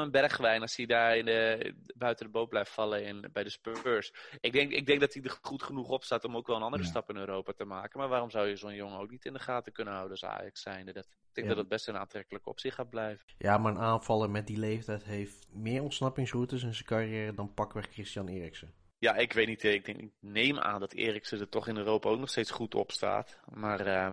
Een 0.00 0.10
Bergwijn, 0.10 0.60
als 0.60 0.76
hij 0.76 0.86
daar 0.86 1.16
in 1.16 1.24
de, 1.24 1.74
buiten 1.94 2.26
de 2.26 2.32
boot 2.32 2.48
blijft 2.48 2.70
vallen 2.70 3.04
in, 3.04 3.28
bij 3.32 3.44
de 3.44 3.50
Spurs. 3.50 4.12
Ik 4.40 4.52
denk, 4.52 4.72
ik 4.72 4.86
denk 4.86 5.00
dat 5.00 5.14
hij 5.14 5.22
er 5.22 5.38
goed 5.42 5.62
genoeg 5.62 5.88
op 5.88 6.04
staat 6.04 6.24
om 6.24 6.36
ook 6.36 6.46
wel 6.46 6.56
een 6.56 6.62
andere 6.62 6.84
stap 6.84 7.10
in 7.10 7.16
Europa 7.16 7.52
te 7.52 7.64
maken. 7.64 7.98
Maar 7.98 8.08
waarom 8.08 8.30
zou 8.30 8.48
je 8.48 8.56
zo'n 8.56 8.74
jongen 8.74 8.98
ook 8.98 9.10
niet 9.10 9.24
in 9.24 9.32
de 9.32 9.38
gaten 9.38 9.72
kunnen 9.72 9.94
houden 9.94 10.20
als 10.20 10.30
Ajax 10.30 10.62
zijnde? 10.62 10.92
Dat, 10.92 11.04
ik 11.04 11.34
denk 11.34 11.48
dat 11.48 11.56
het 11.56 11.68
best 11.68 11.88
een 11.88 11.96
aantrekkelijke 11.96 12.48
optie 12.48 12.70
gaat 12.70 12.90
blijven. 12.90 13.26
Ja, 13.38 13.58
maar 13.58 13.72
een 13.72 13.78
aanvaller 13.78 14.30
met 14.30 14.46
die 14.46 14.58
leeftijd 14.58 15.04
heeft 15.04 15.46
meer 15.50 15.82
ontsnappingsroutes 15.82 16.62
in 16.62 16.74
zijn 16.74 16.86
carrière 16.86 17.34
dan 17.34 17.54
pakweg 17.54 17.86
Christian 17.90 18.28
Eriksen. 18.28 18.74
Ja, 18.98 19.14
ik 19.14 19.32
weet 19.32 19.46
niet. 19.46 19.64
Ik, 19.64 19.84
denk, 19.84 19.98
ik 19.98 20.12
neem 20.20 20.58
aan 20.58 20.80
dat 20.80 20.92
Eriksen 20.92 21.40
er 21.40 21.48
toch 21.48 21.68
in 21.68 21.76
Europa 21.76 22.08
ook 22.08 22.18
nog 22.18 22.28
steeds 22.28 22.50
goed 22.50 22.74
op 22.74 22.90
staat. 22.90 23.38
Maar 23.54 23.86
uh, 23.86 24.10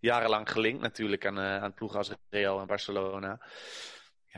jarenlang 0.00 0.50
gelinkt 0.50 0.80
natuurlijk 0.80 1.26
aan, 1.26 1.38
uh, 1.38 1.62
aan 1.62 1.74
ploegen 1.74 1.98
als 1.98 2.10
Real 2.30 2.60
en 2.60 2.66
Barcelona. 2.66 3.40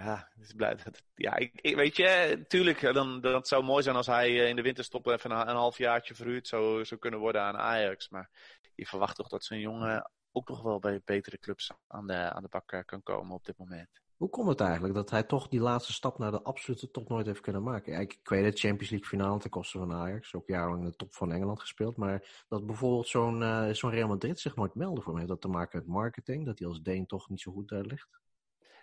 Ja, 0.04 0.28
het 0.38 0.56
blijft, 0.56 1.02
ja 1.14 1.36
ik, 1.36 1.76
weet 1.76 1.96
je, 1.96 2.44
tuurlijk, 2.48 2.80
dan, 2.94 3.20
dat 3.20 3.48
zou 3.48 3.64
mooi 3.64 3.82
zijn 3.82 3.96
als 3.96 4.06
hij 4.06 4.34
in 4.48 4.56
de 4.56 4.62
winterstop 4.62 5.06
even 5.06 5.30
een, 5.30 5.48
een 5.48 5.56
halfjaartje 5.56 6.14
verhuurd 6.14 6.48
zou, 6.48 6.84
zou 6.84 7.00
kunnen 7.00 7.20
worden 7.20 7.42
aan 7.42 7.56
Ajax. 7.56 8.08
Maar 8.08 8.30
je 8.74 8.86
verwacht 8.86 9.16
toch 9.16 9.28
dat 9.28 9.44
zo'n 9.44 9.58
jongen 9.58 10.10
ook 10.32 10.48
nog 10.48 10.62
wel 10.62 10.78
bij 10.78 11.00
betere 11.04 11.38
clubs 11.38 11.70
aan 11.86 12.06
de, 12.06 12.14
aan 12.14 12.42
de 12.42 12.48
bak 12.48 12.82
kan 12.86 13.02
komen 13.02 13.34
op 13.34 13.44
dit 13.44 13.58
moment. 13.58 13.88
Hoe 14.16 14.28
komt 14.28 14.48
het 14.48 14.60
eigenlijk 14.60 14.94
dat 14.94 15.10
hij 15.10 15.22
toch 15.22 15.48
die 15.48 15.60
laatste 15.60 15.92
stap 15.92 16.18
naar 16.18 16.30
de 16.30 16.42
absolute 16.42 16.90
top 16.90 17.08
nooit 17.08 17.26
heeft 17.26 17.40
kunnen 17.40 17.62
maken? 17.62 18.00
Ik, 18.00 18.12
ik 18.12 18.28
weet 18.28 18.44
het, 18.44 18.58
Champions 18.58 18.90
League 18.90 19.08
finale 19.08 19.38
ten 19.38 19.50
koste 19.50 19.78
van 19.78 19.92
Ajax, 19.92 20.34
ook 20.34 20.46
jarenlang 20.48 20.82
in 20.82 20.90
de 20.90 20.96
top 20.96 21.14
van 21.14 21.32
Engeland 21.32 21.60
gespeeld. 21.60 21.96
Maar 21.96 22.44
dat 22.48 22.66
bijvoorbeeld 22.66 23.08
zo'n 23.08 23.40
uh, 23.40 23.70
zo'n 23.70 23.90
Real 23.90 24.08
Madrid 24.08 24.40
zich 24.40 24.56
nooit 24.56 24.74
meldde 24.74 25.00
voor 25.00 25.12
mij. 25.12 25.20
Heeft 25.20 25.32
dat 25.32 25.50
te 25.50 25.56
maken 25.56 25.78
met 25.78 25.88
marketing, 25.88 26.46
dat 26.46 26.58
hij 26.58 26.68
als 26.68 26.82
Deen 26.82 27.06
toch 27.06 27.28
niet 27.28 27.40
zo 27.40 27.52
goed 27.52 27.68
daar 27.68 27.84
ligt? 27.84 28.20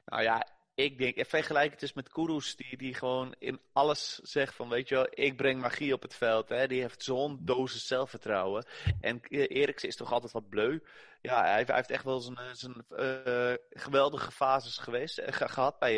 Nou 0.06 0.24
ja, 0.24 0.48
ik 0.75 0.98
denk, 0.98 1.15
ik 1.15 1.25
vergelijk 1.25 1.72
het 1.72 1.79
dus 1.79 1.94
met 1.94 2.10
Kudus, 2.10 2.55
die, 2.55 2.77
die 2.77 2.94
gewoon 2.94 3.36
in 3.39 3.60
alles 3.74 4.15
zegt 4.15 4.55
van, 4.55 4.70
weet 4.70 4.88
je 4.89 4.96
wel, 4.96 5.08
ik 5.10 5.36
breng 5.36 5.62
magie 5.62 5.94
op 5.94 6.01
het 6.01 6.15
veld. 6.15 6.50
Hè? 6.50 6.67
Die 6.67 6.82
heeft 6.82 7.03
zo'n 7.03 7.39
dosis 7.41 7.88
zelfvertrouwen. 7.88 8.65
En 9.01 9.20
Eriksen 9.29 9.89
is 9.89 9.96
toch 9.96 10.12
altijd 10.12 10.32
wat 10.32 10.50
bleu. 10.50 10.79
Ja, 11.22 11.41
hij, 11.41 11.63
hij 11.63 11.75
heeft 11.75 11.89
echt 11.89 12.03
wel 12.03 12.20
zijn, 12.20 12.55
zijn 12.55 12.86
uh, 12.89 13.53
geweldige 13.70 14.32
fases 14.32 14.77
geweest, 14.77 15.22
gehad 15.25 15.79
bij, 15.79 15.98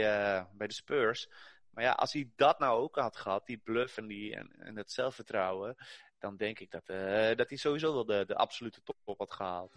bij 0.53 0.67
de 0.67 0.74
Spurs. 0.74 1.29
Maar 1.72 1.84
ja, 1.84 1.91
als 1.91 2.13
hij 2.13 2.31
dat 2.36 2.60
nou 2.60 2.81
ook 2.81 2.96
had 2.96 3.17
gehad, 3.17 3.46
die 3.46 3.62
bluff 3.63 3.98
en, 3.98 4.07
die, 4.07 4.36
en, 4.36 4.55
en 4.60 4.77
het 4.77 4.91
zelfvertrouwen, 4.91 5.75
dan 6.19 6.38
denk 6.38 6.60
ik 6.60 6.72
dat, 6.72 6.86
dat 7.38 7.50
hij 7.50 7.57
sowieso 7.57 7.93
wel 7.93 8.05
de, 8.05 8.25
de 8.25 8.36
absolute 8.36 8.81
top 8.84 9.17
had 9.17 9.31
gehaald. 9.31 9.74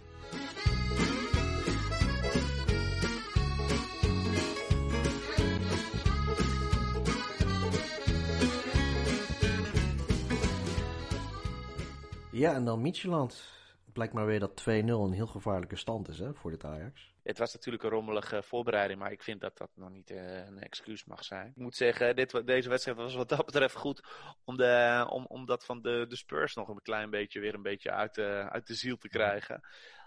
Ja, 12.41 12.55
en 12.55 12.65
dan 12.65 12.81
Micheland. 12.81 13.59
Blijkt 13.93 14.13
maar 14.13 14.27
weer 14.27 14.41
dat 14.41 14.61
2-0 14.61 14.65
een 14.65 15.13
heel 15.13 15.27
gevaarlijke 15.27 15.77
stand 15.77 16.09
is 16.09 16.19
hè, 16.19 16.35
voor 16.35 16.51
dit 16.51 16.65
Ajax. 16.65 17.13
Het 17.23 17.39
was 17.39 17.53
natuurlijk 17.55 17.85
een 17.85 17.91
rommelige 17.91 18.43
voorbereiding, 18.43 18.99
maar 18.99 19.13
ik 19.13 19.23
vind 19.23 19.41
dat 19.41 19.59
dat 19.59 19.71
nog 19.75 19.91
niet 19.91 20.11
uh, 20.11 20.47
een 20.47 20.59
excuus 20.59 21.05
mag 21.05 21.25
zijn. 21.25 21.47
Ik 21.47 21.57
moet 21.57 21.77
zeggen, 21.77 22.17
dit, 22.17 22.47
deze 22.47 22.69
wedstrijd 22.69 22.99
was 22.99 23.15
wat 23.15 23.29
dat 23.29 23.45
betreft 23.45 23.75
goed 23.75 24.01
om, 24.45 24.57
de, 24.57 25.07
om, 25.09 25.25
om 25.27 25.47
dat 25.47 25.65
van 25.65 25.83
de, 25.83 26.07
de 26.09 26.17
Spurs 26.17 26.55
nog 26.55 26.69
een 26.69 26.83
klein 26.83 27.11
beetje 27.11 27.41
weer 27.41 27.55
een 27.55 27.63
beetje 27.63 27.91
uit 27.91 28.15
de, 28.15 28.49
uit 28.51 28.67
de 28.67 28.75
ziel 28.75 28.97
te 28.97 29.09
krijgen. 29.09 29.61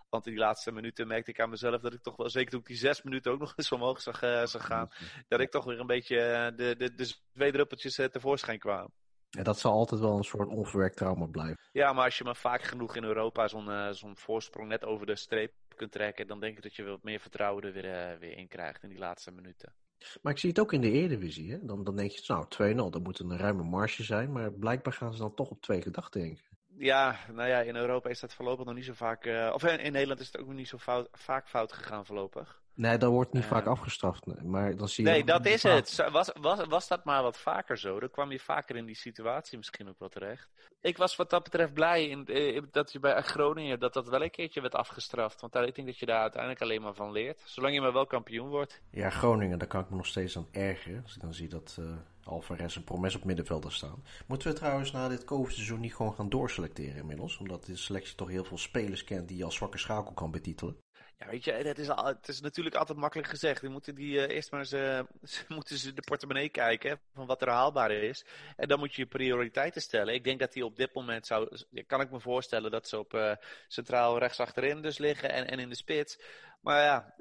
Want 0.10 0.26
in 0.26 0.32
die 0.32 0.42
laatste 0.42 0.72
minuten 0.72 1.08
merkte 1.08 1.32
ik 1.32 1.40
aan 1.40 1.50
mezelf 1.50 1.82
dat 1.82 1.94
ik 1.94 2.02
toch 2.02 2.16
wel, 2.16 2.30
zeker 2.30 2.52
toen 2.52 2.60
ik 2.60 2.66
die 2.66 2.78
zes 2.78 3.02
minuten 3.02 3.32
ook 3.32 3.40
nog 3.40 3.54
eens 3.56 3.72
omhoog 3.72 4.02
zag, 4.02 4.24
uh, 4.24 4.44
gaan, 4.46 4.90
dat 5.28 5.40
ik 5.40 5.52
toch 5.52 5.66
weer 5.66 5.80
een 5.80 5.88
beetje 5.88 6.52
de, 6.56 6.76
de, 6.76 6.94
de 6.96 8.10
tevoorschijn 8.10 8.60
kwam. 8.60 8.92
Ja, 9.38 9.44
dat 9.44 9.60
zal 9.60 9.72
altijd 9.72 10.02
wel 10.02 10.18
een 10.18 10.24
soort 10.24 10.48
onverwerkt 10.48 10.98
trauma 10.98 11.26
blijven. 11.26 11.58
Ja, 11.72 11.94
maar 11.94 12.06
als 12.06 12.18
je 12.18 12.24
maar 12.24 12.36
vaak 12.36 12.64
genoeg 12.64 12.96
in 12.96 13.04
Europa 13.04 13.48
zo'n 13.48 13.94
zo'n 13.94 14.18
voorsprong 14.18 14.68
net 14.68 14.86
over 14.86 15.06
de 15.06 15.16
streep 15.16 15.52
kunt 15.76 15.92
trekken, 15.92 16.28
dan 16.28 16.40
denk 16.40 16.58
ik 16.58 16.64
dat 16.64 16.76
je 16.76 16.84
wat 16.84 17.04
meer 17.04 17.20
vertrouwen 17.20 17.64
er 17.64 17.74
weer, 17.74 18.18
weer 18.20 18.38
in 18.38 18.48
krijgt 18.48 18.84
in 18.84 18.90
die 18.90 19.00
laatste 19.00 19.32
minuten. 19.32 19.74
Maar 20.22 20.34
ik 20.34 20.40
zie 20.40 20.50
het 20.50 20.60
ook 20.60 20.74
in 20.74 20.82
de 20.82 20.92
Eredivisie. 20.92 21.52
Hè? 21.52 21.66
Dan, 21.66 21.84
dan 21.84 21.96
denk 21.96 22.12
je, 22.12 22.24
nou 22.28 22.46
2-0, 22.74 22.92
dat 22.92 23.04
moet 23.04 23.20
een 23.20 23.38
ruime 23.38 23.64
marge 23.64 24.04
zijn. 24.04 24.32
Maar 24.32 24.52
blijkbaar 24.52 24.94
gaan 24.94 25.14
ze 25.14 25.20
dan 25.20 25.34
toch 25.34 25.50
op 25.50 25.62
twee 25.62 25.82
gedachten 25.82 26.22
denken. 26.22 26.44
Ja, 26.78 27.18
nou 27.32 27.50
ja, 27.50 27.60
in 27.60 27.76
Europa 27.76 28.10
is 28.10 28.20
dat 28.20 28.34
voorlopig 28.34 28.66
nog 28.66 28.76
niet 28.76 28.86
zo 28.86 28.94
vaak. 28.94 29.26
Uh, 29.26 29.52
of 29.54 29.64
in, 29.64 29.80
in, 29.80 29.92
Nederland 29.92 30.20
is 30.20 30.26
het 30.26 30.38
ook 30.38 30.48
nog 30.48 30.56
niet 30.56 30.68
zo 30.68 30.78
fout, 30.78 31.08
vaak 31.12 31.48
fout 31.48 31.74
gegaan 31.74 32.06
voorlopig. 32.06 32.62
Nee, 32.76 32.98
dat 32.98 33.12
wordt 33.12 33.34
niet 33.34 33.44
uh, 33.44 33.50
vaak 33.50 33.66
afgestraft. 33.66 34.44
Maar 34.44 34.76
dan 34.76 34.90
zie 34.90 35.06
je 35.06 35.12
nee, 35.12 35.24
dat 35.24 35.46
is 35.46 35.64
het. 35.64 36.10
Was, 36.12 36.32
was, 36.40 36.60
was 36.68 36.88
dat 36.88 37.04
maar 37.04 37.24
wat 37.24 37.38
vaker 37.38 37.78
zo? 37.78 38.00
Dan 38.00 38.10
kwam 38.10 38.32
je 38.32 38.40
vaker 38.40 38.76
in 38.76 38.86
die 38.86 38.96
situatie 38.96 39.58
misschien 39.58 39.90
ook 39.90 40.00
wel 40.00 40.10
terecht. 40.10 40.50
Ik 40.82 40.98
was 40.98 41.16
wat 41.16 41.30
dat 41.30 41.44
betreft 41.44 41.74
blij 41.74 42.10
in, 42.10 42.26
in, 42.26 42.68
dat 42.72 42.92
je 42.92 43.00
bij 43.00 43.22
Groningen 43.22 43.80
dat 43.80 43.94
dat 43.94 44.08
wel 44.08 44.24
een 44.24 44.32
keertje 44.32 44.62
werd 44.62 44.76
afgestraft. 44.76 45.42
Want 45.42 45.54
daar, 45.54 45.68
ik 45.68 45.76
denk 45.76 45.88
dat 45.88 45.98
je 45.98 46.06
daar 46.06 46.22
uiteindelijk 46.22 46.62
alleen 46.62 46.82
maar 46.82 46.94
van 46.94 47.12
leert. 47.12 47.42
Zolang 47.46 47.74
je 47.74 47.82
maar 47.82 47.94
wel 47.94 48.06
kampioen 48.06 48.50
wordt. 48.50 48.82
Ja, 48.90 49.10
Groningen, 49.10 49.60
daar 49.60 49.68
kan 49.68 49.82
ik 49.82 49.90
me 49.90 49.96
nog 49.96 50.06
steeds 50.06 50.38
aan 50.38 50.48
ergeren. 50.52 51.04
Als 51.04 51.16
ik 51.16 51.22
dan 51.22 51.34
zie 51.34 51.48
dat 51.48 51.78
uh, 51.80 51.86
Alvarez 52.24 52.76
en 52.76 52.84
Promes 52.84 53.16
op 53.16 53.24
middenvelder 53.24 53.72
staan. 53.72 54.04
Moeten 54.28 54.48
we 54.48 54.54
trouwens 54.54 54.92
na 54.92 55.08
dit 55.08 55.24
COVID-seizoen 55.24 55.80
niet 55.80 55.96
gewoon 55.96 56.14
gaan 56.14 56.30
doorselecteren 56.30 56.96
inmiddels? 56.96 57.38
Omdat 57.38 57.66
de 57.66 57.76
selectie 57.76 58.16
toch 58.16 58.30
heel 58.30 58.44
veel 58.44 58.58
spelers 58.58 59.04
kent 59.04 59.28
die 59.28 59.38
je 59.38 59.44
als 59.44 59.56
zwakke 59.56 59.78
schakel 59.78 60.14
kan 60.14 60.32
betitelen. 60.32 60.78
Ja, 61.20 61.28
weet 61.30 61.44
je, 61.44 61.52
het 61.52 61.80
is, 61.80 61.90
al, 61.90 62.06
het 62.06 62.28
is 62.28 62.42
natuurlijk 62.42 62.76
altijd 62.76 62.98
makkelijk 62.98 63.30
gezegd. 63.30 63.62
Die 63.62 63.70
moeten 63.70 63.96
die, 63.96 64.14
uh, 64.14 64.36
eerst 64.36 64.52
maar 64.52 64.60
eens, 64.60 64.74
uh, 64.84 65.00
moeten 65.48 65.78
ze 65.78 65.94
de 65.94 66.02
portemonnee 66.02 66.50
kijken 66.50 67.00
van 67.14 67.26
wat 67.26 67.42
er 67.42 67.50
haalbaar 67.50 67.92
is. 67.92 68.26
En 68.56 68.68
dan 68.68 68.80
moet 68.80 68.94
je 68.94 69.02
je 69.02 69.08
prioriteiten 69.08 69.82
stellen. 69.82 70.14
Ik 70.14 70.24
denk 70.24 70.40
dat 70.40 70.54
die 70.54 70.66
op 70.66 70.76
dit 70.76 70.94
moment 70.94 71.26
zou, 71.28 71.58
kan 71.88 72.02
ik 72.02 72.12
me 72.12 72.20
voorstellen 72.20 72.72
dat 72.72 72.88
ze 72.88 73.00
op 73.00 73.14
uh, 73.14 73.32
centraal 73.68 74.18
rechts 74.18 74.40
achterin 74.40 74.82
dus 74.82 74.98
liggen 74.98 75.32
en, 75.32 75.48
en 75.48 75.60
in 75.60 75.70
de 75.70 75.76
spits. 75.76 76.18
Maar 76.64 76.82
ja, 76.82 77.14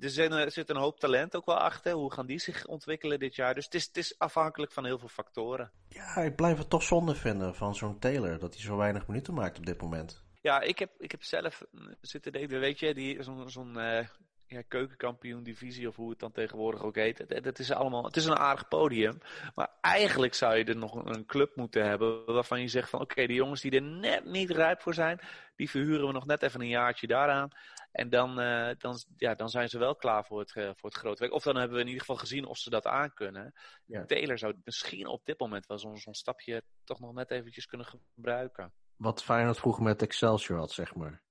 er, 0.00 0.10
zijn, 0.10 0.32
er 0.32 0.50
zit 0.50 0.70
een 0.70 0.76
hoop 0.76 1.00
talent 1.00 1.36
ook 1.36 1.46
wel 1.46 1.58
achter. 1.58 1.92
Hoe 1.92 2.12
gaan 2.12 2.26
die 2.26 2.38
zich 2.38 2.66
ontwikkelen 2.66 3.18
dit 3.18 3.34
jaar? 3.34 3.54
Dus 3.54 3.64
het 3.64 3.74
is, 3.74 3.86
het 3.86 3.96
is 3.96 4.18
afhankelijk 4.18 4.72
van 4.72 4.84
heel 4.84 4.98
veel 4.98 5.08
factoren. 5.08 5.70
Ja, 5.88 6.16
ik 6.16 6.36
blijf 6.36 6.58
het 6.58 6.70
toch 6.70 6.82
zonde 6.82 7.14
vinden 7.14 7.54
van 7.54 7.74
zo'n 7.74 7.98
Taylor. 7.98 8.38
Dat 8.38 8.54
hij 8.54 8.62
zo 8.62 8.76
weinig 8.76 9.06
minuten 9.06 9.34
maakt 9.34 9.58
op 9.58 9.66
dit 9.66 9.80
moment. 9.80 10.24
Ja, 10.40 10.60
ik 10.60 10.78
heb, 10.78 10.90
ik 10.98 11.10
heb 11.10 11.22
zelf 11.22 11.62
zitten 12.00 12.32
denken, 12.32 12.60
weet 12.60 12.78
je, 12.78 12.94
die, 12.94 13.22
zo'n 13.22 13.50
zo'n 13.50 13.78
uh, 13.78 14.06
ja, 14.50 14.62
keukenkampioen 14.68 15.42
divisie 15.42 15.88
of 15.88 15.96
hoe 15.96 16.10
het 16.10 16.18
dan 16.18 16.32
tegenwoordig 16.32 16.82
ook 16.82 16.94
heet. 16.94 17.18
Het, 17.18 17.44
het, 17.44 17.58
is 17.58 17.70
allemaal, 17.70 18.04
het 18.04 18.16
is 18.16 18.24
een 18.24 18.36
aardig 18.36 18.68
podium. 18.68 19.18
Maar 19.54 19.70
eigenlijk 19.80 20.34
zou 20.34 20.56
je 20.56 20.64
er 20.64 20.76
nog 20.76 20.94
een 20.94 21.26
club 21.26 21.56
moeten 21.56 21.84
hebben 21.84 22.24
waarvan 22.24 22.60
je 22.60 22.68
zegt 22.68 22.90
van 22.90 23.00
oké, 23.00 23.12
okay, 23.12 23.26
die 23.26 23.36
jongens 23.36 23.60
die 23.60 23.70
er 23.70 23.82
net 23.82 24.24
niet 24.24 24.50
rijp 24.50 24.80
voor 24.80 24.94
zijn, 24.94 25.20
die 25.56 25.70
verhuren 25.70 26.06
we 26.06 26.12
nog 26.12 26.26
net 26.26 26.42
even 26.42 26.60
een 26.60 26.68
jaartje 26.68 27.06
daaraan. 27.06 27.50
En 27.92 28.10
dan, 28.10 28.40
uh, 28.40 28.70
dan, 28.78 28.98
ja, 29.16 29.34
dan 29.34 29.48
zijn 29.48 29.68
ze 29.68 29.78
wel 29.78 29.96
klaar 29.96 30.24
voor 30.24 30.38
het, 30.38 30.54
uh, 30.54 30.70
voor 30.74 30.88
het 30.88 30.98
grote 30.98 31.20
werk. 31.20 31.32
Of 31.32 31.42
dan 31.42 31.56
hebben 31.56 31.74
we 31.74 31.82
in 31.82 31.88
ieder 31.88 32.00
geval 32.00 32.20
gezien 32.20 32.44
of 32.44 32.58
ze 32.58 32.70
dat 32.70 32.86
aankunnen. 32.86 33.52
Ja. 33.86 34.04
Taylor 34.04 34.38
zou 34.38 34.54
misschien 34.64 35.06
op 35.06 35.24
dit 35.24 35.38
moment 35.38 35.66
wel 35.66 35.78
zo'n 35.78 35.96
zo'n 35.96 36.14
stapje 36.14 36.62
toch 36.84 37.00
nog 37.00 37.12
net 37.12 37.30
eventjes 37.30 37.66
kunnen 37.66 37.86
gebruiken 37.86 38.72
wat 39.00 39.22
Feyenoord 39.22 39.58
vroeger 39.58 39.82
met 39.82 40.02
Excelsior 40.02 40.58
had, 40.58 40.72
zeg 40.72 40.94
maar. 40.94 41.22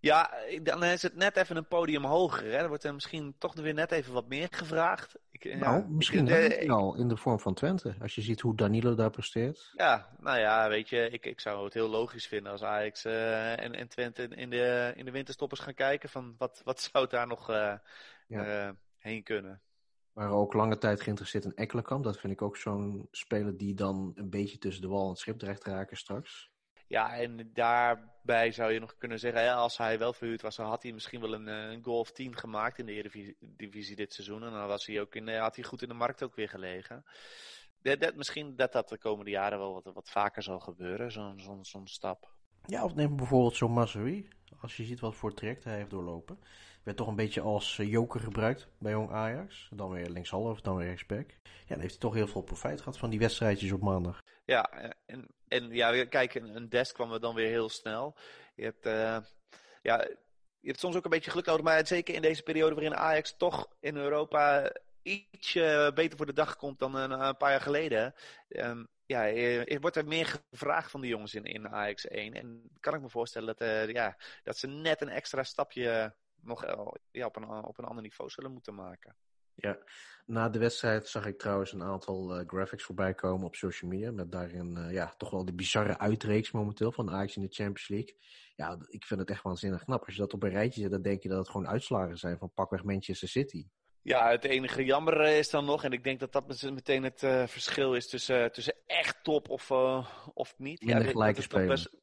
Ja, 0.00 0.30
dan 0.62 0.84
is 0.84 1.02
het 1.02 1.16
net 1.16 1.36
even 1.36 1.56
een 1.56 1.68
podium 1.68 2.04
hoger. 2.04 2.52
Hè? 2.52 2.58
Dan 2.58 2.68
wordt 2.68 2.84
er 2.84 2.94
misschien 2.94 3.34
toch 3.38 3.54
weer 3.54 3.74
net 3.74 3.92
even 3.92 4.12
wat 4.12 4.28
meer 4.28 4.48
gevraagd. 4.50 5.18
Ik, 5.30 5.44
nou, 5.44 5.78
ja, 5.78 5.86
misschien 5.88 6.28
ik, 6.28 6.70
al 6.70 6.96
in 6.96 7.08
de 7.08 7.16
vorm 7.16 7.40
van 7.40 7.54
Twente. 7.54 7.94
Als 8.00 8.14
je 8.14 8.22
ziet 8.22 8.40
hoe 8.40 8.56
Danilo 8.56 8.94
daar 8.94 9.10
presteert. 9.10 9.72
Ja, 9.76 10.16
nou 10.18 10.38
ja, 10.38 10.68
weet 10.68 10.88
je, 10.88 11.10
ik, 11.10 11.26
ik 11.26 11.40
zou 11.40 11.64
het 11.64 11.74
heel 11.74 11.88
logisch 11.88 12.26
vinden 12.26 12.52
als 12.52 12.62
Ajax 12.62 13.04
uh, 13.04 13.60
en, 13.60 13.74
en 13.74 13.88
Twente 13.88 14.22
in 14.22 14.50
de, 14.50 14.92
in 14.96 15.04
de 15.04 15.10
winterstoppers 15.10 15.60
gaan 15.60 15.74
kijken 15.74 16.08
van 16.08 16.34
wat, 16.38 16.60
wat 16.64 16.80
zou 16.92 17.08
daar 17.08 17.26
nog 17.26 17.50
uh, 17.50 17.74
ja. 18.26 18.66
uh, 18.66 18.70
heen 18.98 19.22
kunnen. 19.22 19.62
waren 20.12 20.34
ook 20.34 20.52
lange 20.52 20.78
tijd 20.78 21.00
geïnteresseerd 21.00 21.44
in 21.44 21.54
Ekkelenkamp. 21.54 22.04
Dat 22.04 22.18
vind 22.18 22.32
ik 22.32 22.42
ook 22.42 22.56
zo'n 22.56 23.08
speler 23.10 23.56
die 23.56 23.74
dan 23.74 24.12
een 24.14 24.30
beetje 24.30 24.58
tussen 24.58 24.82
de 24.82 24.88
wal 24.88 25.04
en 25.04 25.10
het 25.10 25.18
schip 25.18 25.38
terecht 25.38 25.64
raken 25.64 25.96
straks. 25.96 26.52
Ja, 26.86 27.16
en 27.16 27.50
daarbij 27.52 28.50
zou 28.50 28.72
je 28.72 28.80
nog 28.80 28.96
kunnen 28.96 29.18
zeggen, 29.18 29.54
als 29.54 29.76
hij 29.76 29.98
wel 29.98 30.12
verhuurd 30.12 30.42
was, 30.42 30.56
dan 30.56 30.66
had 30.66 30.82
hij 30.82 30.92
misschien 30.92 31.20
wel 31.20 31.34
een, 31.34 31.46
een 31.46 31.84
goal 31.84 31.98
of 31.98 32.12
10 32.12 32.36
gemaakt 32.36 32.78
in 32.78 32.86
de 32.86 32.92
Eredivisie 32.92 33.96
dit 33.96 34.12
seizoen. 34.12 34.42
En 34.42 34.50
dan 34.50 34.66
was 34.66 34.86
hij 34.86 35.00
ook 35.00 35.14
in, 35.14 35.28
had 35.28 35.56
hij 35.56 35.64
goed 35.64 35.82
in 35.82 35.88
de 35.88 35.94
markt 35.94 36.22
ook 36.22 36.34
weer 36.34 36.48
gelegen. 36.48 37.04
Dat, 37.82 38.14
misschien 38.14 38.56
dat 38.56 38.72
dat 38.72 38.88
de 38.88 38.98
komende 38.98 39.30
jaren 39.30 39.58
wel 39.58 39.82
wat, 39.94 40.10
vaker 40.10 40.42
zal 40.42 40.60
gebeuren, 40.60 41.12
zo'n 41.62 41.86
stap. 41.86 42.32
Ja, 42.66 42.84
of 42.84 42.94
neem 42.94 43.16
bijvoorbeeld 43.16 43.56
zo'n 43.56 43.72
Mazuri. 43.72 44.28
Als 44.60 44.76
je 44.76 44.84
ziet 44.84 45.00
wat 45.00 45.14
voor 45.14 45.34
traject 45.34 45.64
hij 45.64 45.76
heeft 45.76 45.90
doorlopen. 45.90 46.38
Werd 46.82 46.96
toch 46.96 47.08
een 47.08 47.16
beetje 47.16 47.40
als 47.40 47.76
joker 47.76 48.20
gebruikt 48.20 48.68
bij 48.78 48.92
Jong 48.92 49.10
Ajax. 49.10 49.68
Dan 49.74 49.90
weer 49.90 50.10
linkshalf, 50.10 50.60
dan 50.60 50.76
weer 50.76 50.86
rechtsback. 50.86 51.30
Ja, 51.30 51.68
dan 51.68 51.80
heeft 51.80 51.90
hij 51.90 52.00
toch 52.00 52.14
heel 52.14 52.26
veel 52.26 52.42
profijt 52.42 52.78
gehad 52.78 52.98
van 52.98 53.10
die 53.10 53.18
wedstrijdjes 53.18 53.72
op 53.72 53.80
maandag. 53.80 54.22
Ja, 54.44 54.70
en, 55.06 55.26
en 55.48 55.70
ja, 55.70 56.04
kijk, 56.04 56.34
een, 56.34 56.68
desk 56.68 56.94
kwam 56.94 57.12
er 57.12 57.20
dan 57.20 57.34
weer 57.34 57.48
heel 57.48 57.68
snel. 57.68 58.16
Je 58.54 58.64
hebt, 58.64 58.86
uh, 58.86 59.18
ja, 59.82 60.00
je 60.60 60.68
hebt 60.68 60.80
soms 60.80 60.96
ook 60.96 61.04
een 61.04 61.10
beetje 61.10 61.30
geluk 61.30 61.46
nodig, 61.46 61.64
maar 61.64 61.86
zeker 61.86 62.14
in 62.14 62.22
deze 62.22 62.42
periode 62.42 62.74
waarin 62.74 62.94
Ajax 62.94 63.36
toch 63.36 63.68
in 63.80 63.96
Europa 63.96 64.72
iets 65.02 65.54
uh, 65.54 65.90
beter 65.90 66.16
voor 66.16 66.26
de 66.26 66.32
dag 66.32 66.56
komt 66.56 66.78
dan 66.78 66.94
een, 66.94 67.36
paar 67.36 67.50
jaar 67.50 67.60
geleden. 67.60 68.14
Um, 68.48 68.88
ja, 69.06 69.26
er 69.26 69.80
wordt 69.80 69.96
er 69.96 70.06
meer 70.06 70.40
gevraagd 70.50 70.90
van 70.90 71.00
de 71.00 71.06
jongens 71.06 71.34
in, 71.34 71.44
in 71.44 71.68
Ajax 71.68 72.06
1. 72.06 72.34
En 72.34 72.70
kan 72.80 72.94
ik 72.94 73.00
me 73.00 73.08
voorstellen 73.08 73.56
dat, 73.56 73.90
ja, 73.90 74.16
dat 74.42 74.58
ze 74.58 74.66
net 74.66 75.00
een 75.00 75.08
extra 75.08 75.42
stapje 75.42 76.14
nog 76.40 76.76
op, 77.12 77.36
een, 77.36 77.48
op 77.64 77.78
een 77.78 77.84
ander 77.84 78.02
niveau 78.02 78.30
zullen 78.30 78.52
moeten 78.52 78.74
maken. 78.74 79.16
Ja, 79.54 79.78
na 80.26 80.48
de 80.48 80.58
wedstrijd 80.58 81.08
zag 81.08 81.26
ik 81.26 81.38
trouwens 81.38 81.72
een 81.72 81.82
aantal 81.82 82.40
uh, 82.40 82.46
graphics 82.46 82.84
voorbij 82.84 83.14
komen 83.14 83.46
op 83.46 83.54
social 83.54 83.90
media. 83.90 84.12
Met 84.12 84.32
daarin 84.32 84.76
uh, 84.78 84.92
ja, 84.92 85.14
toch 85.16 85.30
wel 85.30 85.44
de 85.44 85.54
bizarre 85.54 85.98
uitreeks 85.98 86.50
momenteel 86.50 86.92
van 86.92 87.10
Ajax 87.10 87.36
in 87.36 87.42
de 87.42 87.54
Champions 87.54 87.88
League. 87.88 88.16
Ja, 88.56 88.78
ik 88.86 89.04
vind 89.04 89.20
het 89.20 89.30
echt 89.30 89.42
waanzinnig 89.42 89.84
knap. 89.84 90.04
Als 90.04 90.14
je 90.14 90.20
dat 90.20 90.32
op 90.32 90.42
een 90.42 90.50
rijtje 90.50 90.80
zet, 90.80 90.90
dan 90.90 91.02
denk 91.02 91.22
je 91.22 91.28
dat 91.28 91.38
het 91.38 91.48
gewoon 91.48 91.68
uitslagen 91.68 92.18
zijn 92.18 92.38
van 92.38 92.52
pakweg 92.52 92.84
Manchester 92.84 93.28
City. 93.28 93.68
Ja, 94.02 94.30
het 94.30 94.44
enige 94.44 94.84
jammer 94.84 95.20
is 95.20 95.50
dan 95.50 95.64
nog, 95.64 95.84
en 95.84 95.92
ik 95.92 96.04
denk 96.04 96.20
dat 96.20 96.32
dat 96.32 96.62
meteen 96.62 97.02
het 97.02 97.22
uh, 97.22 97.46
verschil 97.46 97.94
is 97.94 98.08
tussen, 98.08 98.52
tussen 98.52 98.74
echt 98.86 99.24
top 99.24 99.48
of, 99.48 99.70
of 100.34 100.54
niet. 100.58 100.82
Minder 100.82 101.04
ja, 101.04 101.10
gelijke 101.10 101.42
spelen. 101.42 101.66
Best... 101.66 101.96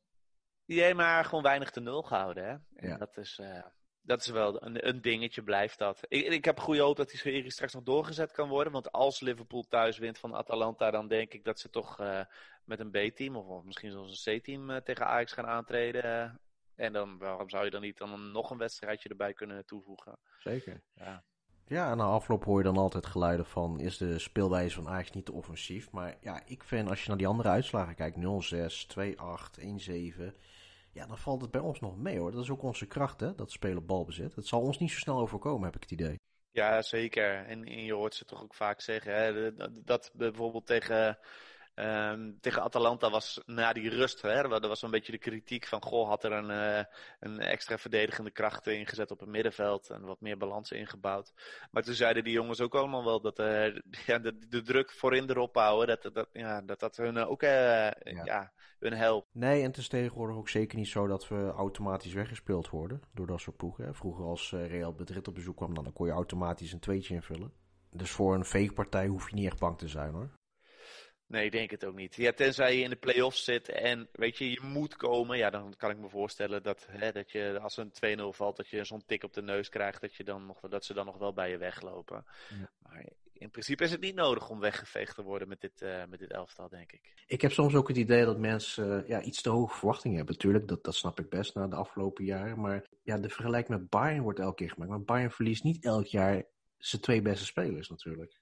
Ja, 0.65 0.93
maar 0.93 1.25
gewoon 1.25 1.43
weinig 1.43 1.71
te 1.71 1.79
nul 1.79 2.01
gehouden. 2.01 2.43
Hè? 2.43 2.51
En 2.75 2.89
ja. 2.89 2.97
dat 2.97 3.17
is 3.17 3.41
dat 4.01 4.19
is 4.19 4.27
wel 4.27 4.63
een, 4.63 4.87
een, 4.87 5.01
dingetje, 5.01 5.43
blijft 5.43 5.77
dat. 5.77 5.99
Ik, 6.07 6.25
ik 6.25 6.45
heb 6.45 6.59
goede 6.59 6.81
hoop 6.81 6.95
dat 6.95 7.09
die 7.09 7.19
serie 7.19 7.51
straks 7.51 7.73
nog 7.73 7.83
doorgezet 7.83 8.31
kan 8.31 8.49
worden. 8.49 8.73
Want 8.73 8.91
als 8.91 9.19
Liverpool 9.19 9.65
thuis 9.69 9.97
wint 9.97 10.17
van 10.17 10.35
Atalanta, 10.35 10.91
dan 10.91 11.07
denk 11.07 11.33
ik 11.33 11.43
dat 11.43 11.59
ze 11.59 11.69
toch 11.69 11.99
uh, 11.99 12.21
met 12.65 12.79
een 12.79 12.91
B-team 12.91 13.35
of, 13.35 13.45
of, 13.45 13.63
misschien 13.63 13.91
zelfs 13.91 14.25
een 14.25 14.39
C-team 14.39 14.69
uh, 14.69 14.77
tegen 14.77 15.05
Ajax 15.07 15.31
gaan 15.31 15.47
aantreden. 15.47 16.39
En 16.75 16.93
dan, 16.93 17.17
waarom 17.17 17.49
zou 17.49 17.65
je 17.65 17.71
dan 17.71 17.81
niet 17.81 17.97
dan 17.97 18.31
nog 18.31 18.49
een 18.49 18.57
wedstrijdje 18.57 19.09
erbij 19.09 19.33
kunnen 19.33 19.65
toevoegen? 19.65 20.17
Zeker. 20.37 20.81
Ja. 20.93 21.23
Ja, 21.71 21.91
en 21.91 21.97
na 21.97 22.03
afloop 22.03 22.43
hoor 22.43 22.57
je 22.57 22.63
dan 22.63 22.77
altijd 22.77 23.05
geluiden 23.05 23.45
van, 23.45 23.79
is 23.79 23.97
de 23.97 24.19
speelwijze 24.19 24.75
van 24.75 24.87
Ajax 24.87 25.11
niet 25.11 25.25
te 25.25 25.31
offensief? 25.31 25.91
Maar 25.91 26.17
ja, 26.21 26.41
ik 26.45 26.63
vind 26.63 26.89
als 26.89 27.01
je 27.01 27.07
naar 27.07 27.17
die 27.17 27.27
andere 27.27 27.49
uitslagen 27.49 27.95
kijkt, 27.95 28.17
0-6, 28.17 28.21
2-8, 28.87 29.59
1-7... 29.59 30.33
Ja, 30.93 31.05
dan 31.05 31.17
valt 31.17 31.41
het 31.41 31.51
bij 31.51 31.61
ons 31.61 31.79
nog 31.79 31.97
mee 31.97 32.17
hoor. 32.17 32.31
Dat 32.31 32.43
is 32.43 32.49
ook 32.49 32.63
onze 32.63 32.85
kracht, 32.85 33.19
hè, 33.19 33.35
dat 33.35 33.51
spelen 33.51 33.85
balbezit. 33.85 34.35
Het 34.35 34.47
zal 34.47 34.61
ons 34.61 34.77
niet 34.77 34.91
zo 34.91 34.97
snel 34.97 35.19
overkomen, 35.19 35.65
heb 35.65 35.75
ik 35.75 35.81
het 35.81 35.91
idee. 35.91 36.19
Ja, 36.51 36.81
zeker. 36.81 37.45
En, 37.45 37.65
je 37.65 37.93
hoort 37.93 38.15
ze 38.15 38.25
toch 38.25 38.43
ook 38.43 38.55
vaak 38.55 38.81
zeggen, 38.81 39.15
hè, 39.15 39.53
dat 39.83 40.11
bijvoorbeeld 40.13 40.65
tegen 40.65 41.17
Um, 41.75 42.37
tegen 42.39 42.61
Atalanta 42.61 43.09
was 43.09 43.41
na 43.45 43.73
die 43.73 43.89
rust, 43.89 44.21
hè, 44.21 44.29
er 44.29 44.67
was 44.67 44.81
een 44.81 44.91
beetje 44.91 45.11
de 45.11 45.17
kritiek 45.17 45.67
van, 45.67 45.81
goh, 45.81 46.07
had 46.07 46.23
er 46.23 46.31
een, 46.31 46.49
uh, 46.49 46.83
een 47.19 47.39
extra 47.39 47.77
verdedigende 47.77 48.31
kracht 48.31 48.67
ingezet 48.67 49.11
op 49.11 49.19
het 49.19 49.29
middenveld 49.29 49.89
en 49.89 50.01
wat 50.01 50.21
meer 50.21 50.37
balans 50.37 50.71
ingebouwd. 50.71 51.33
Maar 51.71 51.83
toen 51.83 51.93
zeiden 51.93 52.23
die 52.23 52.33
jongens 52.33 52.61
ook 52.61 52.75
allemaal 52.75 53.03
wel 53.03 53.21
dat 53.21 53.39
uh, 53.39 53.75
ja, 54.07 54.19
de, 54.19 54.47
de, 54.49 54.61
druk 54.61 54.91
voorin 54.91 55.29
erop 55.29 55.55
houden, 55.55 55.99
dat 56.01 56.13
dat, 56.13 56.27
ja, 56.33 56.61
dat, 56.61 56.79
dat 56.79 56.97
hun 56.97 57.17
ook 57.17 57.43
uh, 57.43 57.49
ja. 57.49 57.91
ja. 58.23 58.51
hun 58.79 58.93
helpt. 58.93 59.27
Nee, 59.31 59.59
en 59.59 59.67
het 59.67 59.77
is 59.77 59.87
tegenwoordig 59.87 60.35
ook 60.35 60.49
zeker 60.49 60.77
niet 60.77 60.87
zo 60.87 61.07
dat 61.07 61.27
we 61.27 61.51
automatisch 61.55 62.13
weggespeeld 62.13 62.69
worden 62.69 63.01
door 63.13 63.27
dat 63.27 63.39
soort 63.39 63.57
ploegen. 63.57 63.95
Vroeger 63.95 64.25
als 64.25 64.51
Real 64.51 64.95
Madrid 64.97 65.27
op 65.27 65.33
bezoek 65.33 65.55
kwam, 65.57 65.73
dan 65.73 65.93
kon 65.93 66.05
je 66.05 66.13
automatisch 66.13 66.71
een 66.71 66.79
tweetje 66.79 67.13
invullen. 67.13 67.53
Dus 67.91 68.11
voor 68.11 68.33
een 68.33 68.45
veegpartij 68.45 69.07
hoef 69.07 69.29
je 69.29 69.35
niet 69.35 69.45
echt 69.45 69.59
bang 69.59 69.77
te 69.77 69.87
zijn 69.87 70.13
hoor. 70.13 70.29
Nee, 71.31 71.45
ik 71.45 71.51
denk 71.51 71.71
het 71.71 71.85
ook 71.85 71.95
niet. 71.95 72.15
Ja, 72.15 72.31
tenzij 72.31 72.77
je 72.77 72.83
in 72.83 72.89
de 72.89 72.95
play-offs 72.95 73.43
zit 73.43 73.69
en 73.69 74.09
weet 74.11 74.37
je, 74.37 74.51
je 74.51 74.59
moet 74.63 74.95
komen. 74.95 75.37
Ja, 75.37 75.49
dan 75.49 75.73
kan 75.77 75.89
ik 75.89 75.97
me 75.97 76.09
voorstellen 76.09 76.63
dat, 76.63 76.87
hè, 76.89 77.11
dat 77.11 77.31
je 77.31 77.59
als 77.61 77.77
een 77.77 77.91
2-0 78.19 78.23
valt, 78.29 78.57
dat 78.57 78.67
je 78.67 78.83
zo'n 78.83 79.05
tik 79.05 79.23
op 79.23 79.33
de 79.33 79.41
neus 79.41 79.69
krijgt, 79.69 80.01
dat, 80.01 80.15
je 80.15 80.23
dan 80.23 80.45
nog, 80.45 80.59
dat 80.59 80.85
ze 80.85 80.93
dan 80.93 81.05
nog 81.05 81.17
wel 81.17 81.33
bij 81.33 81.49
je 81.49 81.57
weglopen. 81.57 82.25
Ja. 82.49 82.69
Maar 82.77 83.05
in 83.33 83.49
principe 83.49 83.83
is 83.83 83.91
het 83.91 84.01
niet 84.01 84.15
nodig 84.15 84.49
om 84.49 84.59
weggeveegd 84.59 85.15
te 85.15 85.23
worden 85.23 85.47
met 85.47 85.61
dit, 85.61 85.81
uh, 85.81 86.03
met 86.09 86.19
dit 86.19 86.31
elftal, 86.31 86.69
denk 86.69 86.91
ik. 86.91 87.13
Ik 87.27 87.41
heb 87.41 87.51
soms 87.51 87.75
ook 87.75 87.87
het 87.87 87.97
idee 87.97 88.25
dat 88.25 88.37
mensen 88.37 89.01
uh, 89.01 89.07
ja, 89.07 89.21
iets 89.21 89.41
te 89.41 89.49
hoge 89.49 89.77
verwachtingen 89.77 90.17
hebben. 90.17 90.35
Natuurlijk, 90.35 90.67
dat, 90.67 90.83
dat 90.83 90.95
snap 90.95 91.19
ik 91.19 91.29
best 91.29 91.55
na 91.55 91.67
de 91.67 91.75
afgelopen 91.75 92.25
jaren. 92.25 92.59
Maar 92.59 92.85
ja, 93.03 93.17
de 93.17 93.29
vergelijking 93.29 93.79
met 93.79 93.89
Bayern 93.89 94.23
wordt 94.23 94.39
elke 94.39 94.55
keer 94.55 94.69
gemaakt. 94.69 94.91
Maar 94.91 95.03
Bayern 95.03 95.31
verliest 95.31 95.63
niet 95.63 95.83
elk 95.83 96.05
jaar 96.05 96.43
zijn 96.77 97.01
twee 97.01 97.21
beste 97.21 97.45
spelers 97.45 97.89
natuurlijk. 97.89 98.40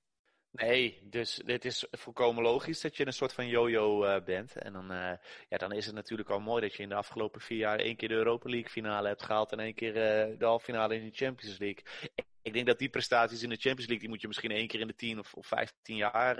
Nee, 0.51 0.99
dus 1.03 1.41
dit 1.45 1.65
is 1.65 1.87
volkomen 1.91 2.43
logisch 2.43 2.81
dat 2.81 2.97
je 2.97 3.05
een 3.05 3.13
soort 3.13 3.33
van 3.33 3.47
yo-yo 3.47 4.05
uh, 4.05 4.23
bent. 4.23 4.55
En 4.55 4.73
dan, 4.73 4.91
uh, 4.91 5.11
ja, 5.49 5.57
dan 5.57 5.71
is 5.71 5.85
het 5.85 5.95
natuurlijk 5.95 6.29
al 6.29 6.39
mooi 6.39 6.61
dat 6.61 6.73
je 6.73 6.83
in 6.83 6.89
de 6.89 6.95
afgelopen 6.95 7.41
vier 7.41 7.57
jaar 7.57 7.79
één 7.79 7.95
keer 7.95 8.07
de 8.07 8.15
Europa 8.15 8.49
League 8.49 8.69
finale 8.69 9.07
hebt 9.07 9.23
gehaald 9.23 9.51
en 9.51 9.59
één 9.59 9.73
keer 9.73 9.89
uh, 9.89 10.39
de 10.39 10.45
halve 10.45 10.65
finale 10.65 10.95
in 10.95 11.05
de 11.05 11.15
Champions 11.15 11.57
League. 11.57 11.83
Ik 12.41 12.53
denk 12.53 12.67
dat 12.67 12.79
die 12.79 12.89
prestaties 12.89 13.43
in 13.43 13.49
de 13.49 13.55
Champions 13.55 13.87
League, 13.87 13.99
die 13.99 14.09
moet 14.09 14.21
je 14.21 14.27
misschien 14.27 14.51
één 14.51 14.67
keer 14.67 14.79
in 14.79 14.87
de 14.87 14.95
tien 14.95 15.19
of, 15.19 15.33
of 15.33 15.47
vijftien 15.47 15.95
jaar 15.95 16.35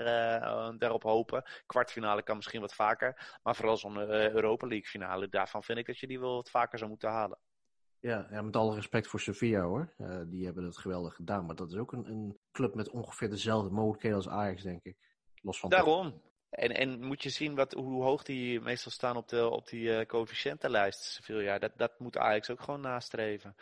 daarop 0.78 1.02
hopen. 1.02 1.44
Kwartfinale 1.66 2.22
kan 2.22 2.36
misschien 2.36 2.60
wat 2.60 2.74
vaker. 2.74 3.38
Maar 3.42 3.56
vooral 3.56 3.76
zo'n 3.76 3.98
Europa 4.08 4.66
League 4.66 4.88
finale, 4.88 5.28
daarvan 5.28 5.62
vind 5.62 5.78
ik 5.78 5.86
dat 5.86 5.98
je 5.98 6.06
die 6.06 6.20
wel 6.20 6.34
wat 6.34 6.50
vaker 6.50 6.78
zou 6.78 6.90
moeten 6.90 7.10
halen. 7.10 7.38
Ja, 8.00 8.26
ja, 8.30 8.42
met 8.42 8.56
alle 8.56 8.74
respect 8.74 9.06
voor 9.06 9.20
Sevilla 9.20 9.62
hoor. 9.62 9.94
Die 10.26 10.44
hebben 10.44 10.64
het 10.64 10.78
geweldig 10.78 11.14
gedaan. 11.14 11.46
Maar 11.46 11.56
dat 11.56 11.70
is 11.70 11.76
ook 11.76 11.92
een, 11.92 12.06
een, 12.06 12.38
club 12.52 12.74
met 12.74 12.90
ongeveer 12.90 13.30
dezelfde 13.30 13.70
mogelijkheden 13.70 14.16
als 14.16 14.28
Ajax, 14.28 14.62
denk 14.62 14.84
ik. 14.84 14.96
Los 15.42 15.60
van 15.60 15.70
Daarom. 15.70 16.22
En, 16.50 16.70
en 16.70 17.04
moet 17.04 17.22
je 17.22 17.30
zien 17.30 17.54
wat, 17.54 17.72
hoe 17.72 18.02
hoog 18.02 18.22
die 18.22 18.60
meestal 18.60 18.92
staan 18.92 19.16
op, 19.16 19.28
de, 19.28 19.48
op 19.48 19.68
die 19.68 19.82
uh, 19.82 20.06
coëfficiëntenlijst, 20.06 21.02
Sevilla. 21.02 21.58
Dat, 21.58 21.72
dat 21.76 21.98
moet 21.98 22.16
Ajax 22.16 22.50
ook 22.50 22.60
gewoon 22.60 22.80
nastreven. 22.80 23.54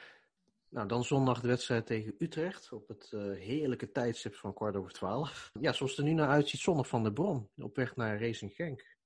Nou, 0.70 0.88
dan 0.88 1.04
zondag 1.04 1.40
de 1.40 1.48
wedstrijd 1.48 1.86
tegen 1.86 2.14
Utrecht. 2.18 2.72
Op 2.72 2.88
het 2.88 3.10
uh, 3.14 3.38
heerlijke 3.38 3.90
tijdstip 3.90 4.34
van 4.34 4.54
kwart 4.54 4.76
over 4.76 4.92
twaalf. 4.92 5.50
Ja, 5.60 5.72
zoals 5.72 5.90
het 5.90 6.00
er 6.00 6.06
nu 6.06 6.12
naar 6.12 6.28
uitziet, 6.28 6.60
zondag 6.60 6.88
van 6.88 7.02
de 7.02 7.12
Bron. 7.12 7.48
Op 7.56 7.76
weg 7.76 7.96
naar 7.96 8.20
Racing 8.20 8.52
Genk. 8.54 8.96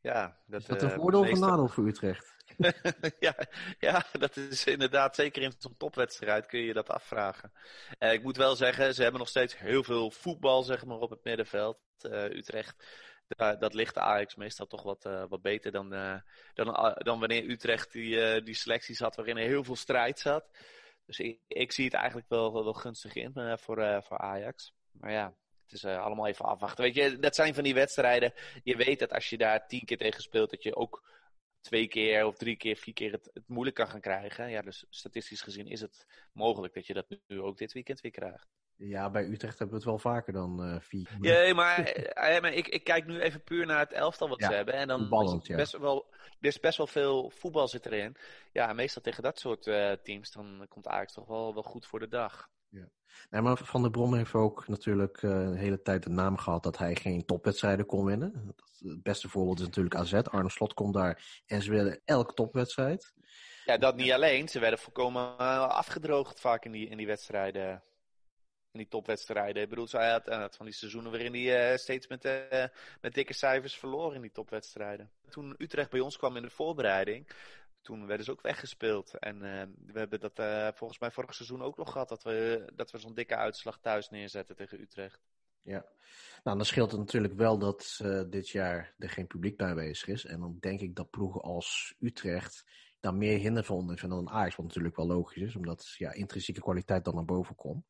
Ja, 0.00 0.38
dat, 0.46 0.60
is 0.60 0.66
dat 0.66 0.82
een 0.82 0.90
voordeel 0.90 1.20
of 1.20 1.30
een 1.30 1.40
nadeel 1.40 1.68
voor 1.68 1.86
Utrecht? 1.86 2.36
ja, 3.20 3.34
ja, 3.78 4.04
dat 4.12 4.36
is 4.36 4.64
inderdaad, 4.64 5.14
zeker 5.14 5.42
in 5.42 5.52
zo'n 5.58 5.76
topwedstrijd 5.76 6.46
kun 6.46 6.60
je 6.60 6.72
dat 6.72 6.88
afvragen. 6.88 7.52
Uh, 7.98 8.12
ik 8.12 8.22
moet 8.22 8.36
wel 8.36 8.56
zeggen, 8.56 8.94
ze 8.94 9.02
hebben 9.02 9.20
nog 9.20 9.28
steeds 9.28 9.58
heel 9.58 9.82
veel 9.82 10.10
voetbal 10.10 10.62
zeg 10.62 10.84
maar, 10.84 10.98
op 10.98 11.10
het 11.10 11.24
middenveld. 11.24 11.78
Uh, 12.02 12.24
Utrecht, 12.24 12.84
dat 13.58 13.74
ligt 13.74 13.94
de 13.94 14.00
Ajax 14.00 14.34
meestal 14.34 14.66
toch 14.66 14.82
wat, 14.82 15.06
uh, 15.06 15.24
wat 15.28 15.42
beter 15.42 15.72
dan, 15.72 15.90
dan, 16.54 16.94
dan 16.98 17.18
wanneer 17.18 17.50
Utrecht 17.50 17.92
die, 17.92 18.42
die 18.42 18.54
selecties 18.54 18.98
had 18.98 19.16
waarin 19.16 19.36
er 19.36 19.46
heel 19.46 19.64
veel 19.64 19.76
strijd 19.76 20.18
zat. 20.18 20.44
Dus 21.06 21.18
ik, 21.18 21.40
ik 21.46 21.72
zie 21.72 21.84
het 21.84 21.94
eigenlijk 21.94 22.28
wel, 22.28 22.52
wel 22.52 22.72
gunstig 22.72 23.14
in 23.14 23.32
voor, 23.58 24.02
voor 24.02 24.18
Ajax. 24.18 24.74
Maar 24.92 25.12
ja, 25.12 25.34
het 25.70 25.76
is 25.76 25.84
uh, 25.84 26.04
allemaal 26.04 26.26
even 26.26 26.44
afwachten. 26.44 26.84
Weet 26.84 26.94
je, 26.94 27.18
dat 27.18 27.34
zijn 27.34 27.54
van 27.54 27.64
die 27.64 27.74
wedstrijden. 27.74 28.32
Je 28.62 28.76
weet 28.76 28.98
dat 28.98 29.12
als 29.12 29.30
je 29.30 29.38
daar 29.38 29.66
tien 29.66 29.84
keer 29.84 29.96
tegen 29.96 30.22
speelt, 30.22 30.50
dat 30.50 30.62
je 30.62 30.76
ook 30.76 31.02
twee 31.60 31.88
keer 31.88 32.26
of 32.26 32.36
drie 32.36 32.56
keer, 32.56 32.76
vier 32.76 32.94
keer 32.94 33.12
het, 33.12 33.30
het 33.32 33.48
moeilijk 33.48 33.76
kan 33.76 33.88
gaan 33.88 34.00
krijgen. 34.00 34.50
Ja, 34.50 34.62
dus 34.62 34.86
statistisch 34.90 35.42
gezien 35.42 35.66
is 35.66 35.80
het 35.80 36.06
mogelijk 36.32 36.74
dat 36.74 36.86
je 36.86 36.94
dat 36.94 37.06
nu 37.26 37.40
ook 37.40 37.58
dit 37.58 37.72
weekend 37.72 38.00
weer 38.00 38.12
krijgt. 38.12 38.48
Ja, 38.76 39.10
bij 39.10 39.24
Utrecht 39.24 39.58
hebben 39.58 39.68
we 39.68 39.74
het 39.74 39.84
wel 39.84 40.12
vaker 40.12 40.32
dan 40.32 40.64
uh, 40.64 40.80
vier. 40.80 41.16
Ja, 41.20 41.54
maar, 41.54 41.96
uh, 41.96 42.40
maar 42.42 42.52
ik, 42.52 42.68
ik, 42.68 42.84
kijk 42.84 43.06
nu 43.06 43.20
even 43.20 43.42
puur 43.42 43.66
naar 43.66 43.78
het 43.78 43.92
elftal 43.92 44.28
wat 44.28 44.40
ja, 44.40 44.48
ze 44.48 44.54
hebben. 44.54 44.74
En 44.74 44.88
dan 44.88 45.08
ballend, 45.08 45.48
is 45.48 45.56
best 45.56 45.72
ja. 45.72 45.80
wel, 45.80 46.06
er 46.40 46.46
is 46.46 46.60
best 46.60 46.76
wel 46.76 46.86
veel 46.86 47.30
voetbal 47.30 47.68
zit 47.68 47.86
erin. 47.86 48.16
Ja, 48.52 48.72
meestal 48.72 49.02
tegen 49.02 49.22
dat 49.22 49.38
soort 49.38 49.66
uh, 49.66 49.92
teams, 49.92 50.32
dan 50.32 50.66
komt 50.68 50.86
Ajax 50.86 51.12
toch 51.12 51.26
wel, 51.26 51.54
wel 51.54 51.62
goed 51.62 51.86
voor 51.86 51.98
de 51.98 52.08
dag. 52.08 52.48
Ja. 52.70 53.40
Maar 53.40 53.56
Van 53.56 53.82
der 53.82 53.90
Brom 53.90 54.14
heeft 54.14 54.34
ook 54.34 54.68
natuurlijk 54.68 55.22
uh, 55.22 55.54
hele 55.54 55.82
tijd 55.82 56.02
de 56.02 56.10
naam 56.10 56.36
gehad 56.36 56.62
dat 56.62 56.78
hij 56.78 56.94
geen 56.94 57.24
topwedstrijden 57.24 57.86
kon 57.86 58.04
winnen. 58.04 58.54
Het 58.78 59.02
beste 59.02 59.28
voorbeeld 59.28 59.58
is 59.58 59.66
natuurlijk 59.66 59.94
AZ. 59.94 60.12
Arne 60.12 60.50
Slot 60.50 60.74
komt 60.74 60.94
daar 60.94 61.42
en 61.46 61.62
ze 61.62 61.70
willen 61.70 62.00
elke 62.04 62.34
topwedstrijd. 62.34 63.12
Ja, 63.64 63.76
dat 63.76 63.96
niet 63.96 64.12
alleen. 64.12 64.48
Ze 64.48 64.58
werden 64.58 64.78
volkomen 64.78 65.22
uh, 65.22 65.68
afgedroogd 65.68 66.40
vaak 66.40 66.64
in 66.64 66.72
die, 66.72 66.88
in 66.88 66.96
die 66.96 67.06
wedstrijden. 67.06 67.82
In 68.72 68.78
die 68.78 68.88
topwedstrijden. 68.88 69.62
Ik 69.62 69.68
bedoel, 69.68 69.86
hij 69.90 70.10
had, 70.10 70.26
had 70.26 70.56
van 70.56 70.66
die 70.66 70.74
seizoenen 70.74 71.10
waarin 71.10 71.34
hij 71.34 71.78
steeds 71.78 72.06
met, 72.06 72.22
met 73.00 73.14
dikke 73.14 73.32
cijfers 73.32 73.76
verloor 73.76 74.14
in 74.14 74.20
die 74.20 74.30
topwedstrijden. 74.30 75.10
Toen 75.28 75.54
Utrecht 75.58 75.90
bij 75.90 76.00
ons 76.00 76.16
kwam 76.16 76.36
in 76.36 76.42
de 76.42 76.50
voorbereiding, 76.50 77.28
toen 77.82 78.06
werden 78.06 78.24
ze 78.24 78.30
ook 78.30 78.42
weggespeeld. 78.42 79.18
En 79.18 79.34
uh, 79.36 79.62
we 79.92 79.98
hebben 79.98 80.20
dat 80.20 80.38
uh, 80.38 80.68
volgens 80.74 80.98
mij 80.98 81.10
vorig 81.10 81.34
seizoen 81.34 81.62
ook 81.62 81.76
nog 81.76 81.92
gehad. 81.92 82.08
Dat 82.08 82.22
we, 82.22 82.70
dat 82.74 82.90
we 82.90 82.98
zo'n 82.98 83.14
dikke 83.14 83.36
uitslag 83.36 83.78
thuis 83.80 84.08
neerzetten 84.08 84.56
tegen 84.56 84.80
Utrecht. 84.80 85.20
Ja, 85.62 85.86
nou 86.42 86.56
dan 86.56 86.66
scheelt 86.66 86.90
het 86.90 87.00
natuurlijk 87.00 87.34
wel 87.34 87.58
dat 87.58 87.98
uh, 88.02 88.22
dit 88.30 88.48
jaar 88.48 88.94
er 88.98 89.10
geen 89.10 89.26
publiek 89.26 89.56
bij 89.56 89.68
aanwezig 89.68 90.08
is. 90.08 90.24
En 90.24 90.40
dan 90.40 90.56
denk 90.60 90.80
ik 90.80 90.94
dat 90.94 91.10
ploegen 91.10 91.40
als 91.40 91.94
Utrecht 91.98 92.64
daar 93.00 93.14
meer 93.14 93.38
hinder 93.38 93.64
van 93.64 93.76
ondervinden 93.76 94.24
dan 94.24 94.34
Ajax. 94.34 94.56
Wat 94.56 94.66
natuurlijk 94.66 94.96
wel 94.96 95.06
logisch 95.06 95.42
is, 95.42 95.56
omdat 95.56 95.94
ja, 95.96 96.12
intrinsieke 96.12 96.60
kwaliteit 96.60 97.04
dan 97.04 97.14
naar 97.14 97.24
boven 97.24 97.54
komt. 97.54 97.86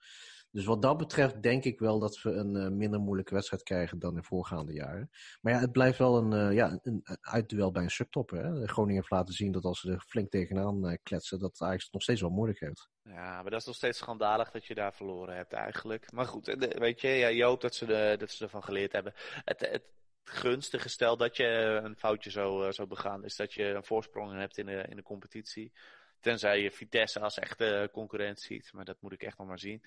Dus 0.50 0.64
wat 0.64 0.82
dat 0.82 0.96
betreft 0.96 1.42
denk 1.42 1.64
ik 1.64 1.78
wel 1.78 1.98
dat 1.98 2.22
we 2.22 2.30
een 2.30 2.54
uh, 2.54 2.68
minder 2.68 3.00
moeilijke 3.00 3.34
wedstrijd 3.34 3.62
krijgen 3.62 3.98
dan 3.98 4.16
in 4.16 4.24
voorgaande 4.24 4.72
jaren. 4.72 5.11
Maar 5.40 5.52
ja, 5.52 5.58
het 5.58 5.72
blijft 5.72 5.98
wel 5.98 6.16
een, 6.16 6.32
uh, 6.32 6.56
ja, 6.56 6.78
een, 6.82 7.02
uitduel 7.20 7.70
bij 7.70 7.82
een 7.82 7.90
subtop. 7.90 8.30
Groningen 8.64 8.94
heeft 8.94 9.11
laten 9.11 9.34
zien 9.34 9.52
dat 9.52 9.64
als 9.64 9.80
ze 9.80 9.92
er 9.92 10.04
flink 10.06 10.30
tegenaan 10.30 10.90
uh, 10.90 10.96
kletsen, 11.02 11.38
dat 11.38 11.61
Ajax 11.61 11.82
het 11.82 11.92
nog 11.92 12.02
steeds 12.02 12.20
wel 12.20 12.30
moeilijk 12.30 12.61
heeft. 12.61 12.88
Ja, 13.02 13.42
maar 13.42 13.50
dat 13.50 13.61
is 13.61 13.66
nog 13.66 13.74
steeds 13.74 13.98
schandalig 13.98 14.50
dat 14.50 14.64
je 14.64 14.74
daar 14.74 14.94
verloren 14.94 15.37
hebt 15.37 15.52
eigenlijk. 15.52 16.12
Maar 16.12 16.26
goed, 16.26 16.46
weet 16.78 17.00
je, 17.00 17.08
ja, 17.08 17.28
je 17.28 17.44
hoopt 17.44 17.62
dat 17.62 17.74
ze, 17.74 17.87
de, 17.87 18.14
dat 18.18 18.30
ze 18.30 18.44
ervan 18.44 18.64
geleerd 18.64 18.92
hebben. 18.92 19.12
Het, 19.44 19.61
het 19.61 19.84
gunstige 20.24 20.88
stel 20.88 21.16
dat 21.16 21.37
je 21.37 21.80
een 21.84 21.96
foutje 21.96 22.30
zou, 22.30 22.72
zou 22.72 22.88
begaan, 22.88 23.24
is 23.24 23.37
dat 23.37 23.52
je 23.52 23.64
een 23.64 23.84
voorsprong 23.84 24.38
hebt 24.38 24.58
in 24.58 24.66
de, 24.66 24.87
in 24.88 24.96
de 24.96 25.02
competitie. 25.02 25.72
Tenzij 26.20 26.62
je 26.62 26.70
Vitesse 26.70 27.20
als 27.20 27.38
echte 27.38 27.88
concurrent 27.92 28.40
ziet, 28.40 28.72
maar 28.72 28.84
dat 28.84 29.00
moet 29.00 29.12
ik 29.12 29.22
echt 29.22 29.38
nog 29.38 29.46
maar 29.46 29.58
zien. 29.58 29.82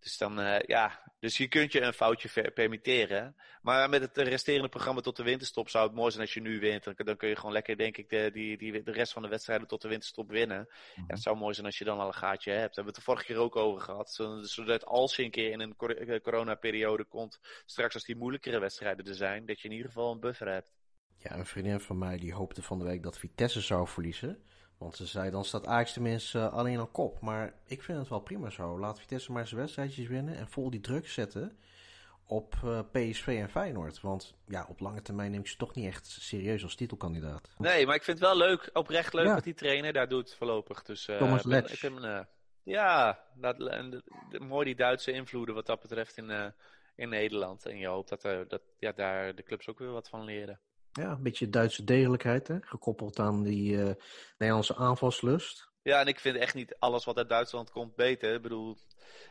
Dus 0.00 0.18
dan, 0.18 0.40
uh, 0.40 0.58
ja, 0.60 1.12
dus 1.18 1.36
je 1.36 1.48
kunt 1.48 1.72
je 1.72 1.80
een 1.80 1.92
foutje 1.92 2.50
permitteren. 2.50 3.36
Maar 3.62 3.88
met 3.88 4.00
het 4.00 4.16
resterende 4.16 4.68
programma 4.68 5.00
tot 5.00 5.16
de 5.16 5.22
winterstop 5.22 5.68
zou 5.68 5.86
het 5.86 5.94
mooi 5.94 6.10
zijn 6.10 6.22
als 6.22 6.34
je 6.34 6.40
nu 6.40 6.60
wint. 6.60 6.84
Dan, 6.84 6.94
dan 6.96 7.16
kun 7.16 7.28
je 7.28 7.36
gewoon 7.36 7.52
lekker, 7.52 7.76
denk 7.76 7.96
ik, 7.96 8.08
de, 8.08 8.30
die, 8.32 8.58
die, 8.58 8.82
de 8.82 8.92
rest 8.92 9.12
van 9.12 9.22
de 9.22 9.28
wedstrijden 9.28 9.66
tot 9.66 9.82
de 9.82 9.88
winterstop 9.88 10.30
winnen. 10.30 10.58
Mm 10.58 10.66
-hmm. 10.94 11.04
ja, 11.06 11.14
het 11.14 11.22
zou 11.22 11.36
mooi 11.36 11.54
zijn 11.54 11.66
als 11.66 11.78
je 11.78 11.84
dan 11.84 11.98
al 11.98 12.06
een 12.06 12.14
gaatje 12.14 12.50
hebt. 12.50 12.74
Daar 12.74 12.84
hebben 12.84 12.94
we 12.94 12.98
het 12.98 12.98
de 12.98 13.12
vorige 13.12 13.24
keer 13.24 13.36
ook 13.36 13.56
over 13.56 13.80
gehad. 13.80 14.10
Zodat 14.42 14.84
als 14.84 15.16
je 15.16 15.24
een 15.24 15.30
keer 15.30 15.50
in 15.50 15.60
een 15.60 15.76
coronaperiode 16.22 17.04
komt, 17.04 17.40
straks 17.64 17.94
als 17.94 18.04
die 18.04 18.16
moeilijkere 18.16 18.58
wedstrijden 18.58 19.06
er 19.06 19.14
zijn, 19.14 19.46
dat 19.46 19.60
je 19.60 19.68
in 19.68 19.74
ieder 19.74 19.88
geval 19.88 20.12
een 20.12 20.20
buffer 20.20 20.48
hebt. 20.48 20.74
Ja, 21.16 21.36
een 21.36 21.46
vriendin 21.46 21.80
van 21.80 21.98
mij 21.98 22.18
die 22.18 22.34
hoopte 22.34 22.62
van 22.62 22.78
de 22.78 22.84
week 22.84 23.02
dat 23.02 23.18
Vitesse 23.18 23.60
zou 23.60 23.88
verliezen. 23.88 24.44
Want 24.78 24.96
ze 24.96 25.06
zei, 25.06 25.30
dan 25.30 25.44
staat 25.44 25.66
Ajax 25.66 25.92
tenminste 25.92 26.38
uh, 26.38 26.52
alleen 26.52 26.80
op 26.80 26.92
kop. 26.92 27.20
Maar 27.20 27.54
ik 27.66 27.82
vind 27.82 27.98
het 27.98 28.08
wel 28.08 28.20
prima 28.20 28.50
zo. 28.50 28.78
Laat 28.78 29.00
Vitesse 29.00 29.32
maar 29.32 29.46
zijn 29.46 29.60
wedstrijdjes 29.60 30.06
winnen 30.06 30.36
en 30.36 30.48
vol 30.48 30.70
die 30.70 30.80
druk 30.80 31.08
zetten 31.08 31.58
op 32.26 32.54
uh, 32.64 32.80
PSV 32.92 33.26
en 33.26 33.50
Feyenoord. 33.50 34.00
Want 34.00 34.34
ja, 34.46 34.66
op 34.68 34.80
lange 34.80 35.02
termijn 35.02 35.30
neem 35.30 35.40
ik 35.40 35.46
ze 35.46 35.56
toch 35.56 35.74
niet 35.74 35.86
echt 35.86 36.06
serieus 36.06 36.62
als 36.62 36.74
titelkandidaat. 36.74 37.50
Nee, 37.58 37.86
maar 37.86 37.94
ik 37.94 38.04
vind 38.04 38.18
het 38.18 38.28
wel 38.28 38.36
leuk, 38.36 38.70
oprecht 38.72 39.12
leuk 39.12 39.26
ja. 39.26 39.34
wat 39.34 39.44
die 39.44 39.54
trainer 39.54 39.92
daar 39.92 40.08
doet 40.08 40.34
voorlopig. 40.34 40.82
Dus, 40.82 41.08
uh, 41.08 41.16
Thomas 41.16 41.44
Letch. 41.44 41.72
Ik 41.72 41.78
vind, 41.78 42.00
ja, 42.62 43.20
dat, 43.34 43.58
de, 43.58 44.02
mooi 44.38 44.64
die 44.64 44.76
Duitse 44.76 45.12
invloeden 45.12 45.54
wat 45.54 45.66
dat 45.66 45.80
betreft 45.80 46.16
in, 46.16 46.54
in 46.96 47.08
Nederland. 47.08 47.66
En 47.66 47.78
je 47.78 47.86
hoopt 47.86 48.08
dat, 48.08 48.22
dat 48.48 48.62
ja, 48.78 48.92
daar 48.92 49.34
de 49.34 49.42
clubs 49.42 49.68
ook 49.68 49.78
weer 49.78 49.92
wat 49.92 50.08
van 50.08 50.24
leren. 50.24 50.60
Ja, 50.96 51.10
een 51.10 51.22
beetje 51.22 51.50
Duitse 51.50 51.84
degelijkheid, 51.84 52.48
hè? 52.48 52.56
gekoppeld 52.60 53.18
aan 53.18 53.42
die 53.42 53.72
uh, 53.72 53.90
Nederlandse 54.38 54.76
aanvalslust. 54.76 55.70
Ja, 55.82 56.00
en 56.00 56.06
ik 56.06 56.20
vind 56.20 56.36
echt 56.36 56.54
niet 56.54 56.76
alles 56.78 57.04
wat 57.04 57.16
uit 57.16 57.28
Duitsland 57.28 57.70
komt 57.70 57.94
beter. 57.94 58.34
Ik 58.34 58.42
bedoel, 58.42 58.76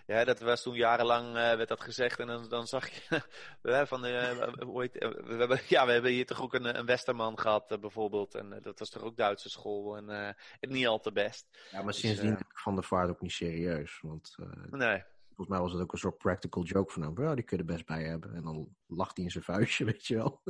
ja, 0.06 0.24
dat 0.24 0.40
was 0.40 0.62
toen 0.62 0.76
jarenlang 0.76 1.28
uh, 1.28 1.34
werd 1.34 1.68
dat 1.68 1.82
gezegd 1.82 2.20
en 2.20 2.28
dan, 2.28 2.50
dan 2.50 2.68
zag 2.68 2.90
je 2.90 3.22
van, 3.88 4.06
uh, 4.06 4.48
ooit, 4.66 4.94
we 4.94 5.36
hebben, 5.38 5.60
ja, 5.68 5.86
we 5.86 5.92
hebben 5.92 6.12
hier 6.12 6.26
toch 6.26 6.42
ook 6.42 6.54
een, 6.54 6.78
een 6.78 6.86
Westerman 6.86 7.40
gehad 7.40 7.78
bijvoorbeeld 7.82 8.36
en 8.36 8.60
dat 8.62 8.80
was 8.80 8.90
toch 8.90 9.04
ook 9.04 9.18
Duitse 9.18 9.50
school 9.50 9.98
en 9.98 10.36
niet 10.60 10.88
al 10.88 11.00
te 11.00 11.12
best. 11.12 11.48
Ja, 11.72 11.84
maar 11.84 11.94
sindsdien 11.94 12.34
dus, 12.34 12.42
Van 12.48 12.76
der 12.76 12.84
Vaart 12.84 13.10
ook 13.10 13.22
niet 13.22 13.32
serieus, 13.32 14.00
want 14.02 14.36
nee. 14.70 15.04
volgens 15.28 15.48
mij 15.48 15.60
was 15.60 15.72
het 15.72 15.82
ook 15.82 15.92
een 15.92 15.98
soort 15.98 16.18
practical 16.18 16.64
joke 16.64 16.92
van 16.92 17.02
hem. 17.02 17.22
Ja, 17.22 17.36
die 17.36 17.44
kun 17.44 17.58
je 17.58 17.64
er 17.64 17.74
best 17.74 17.86
bij 17.86 18.04
hebben 18.04 18.36
en 18.36 18.44
dan 18.44 18.76
lacht 18.88 19.16
hij 19.16 19.26
in 19.26 19.32
zijn 19.32 19.44
vuistje, 19.44 19.86
weet 19.92 20.06
je 20.06 20.16
wel. 20.16 20.42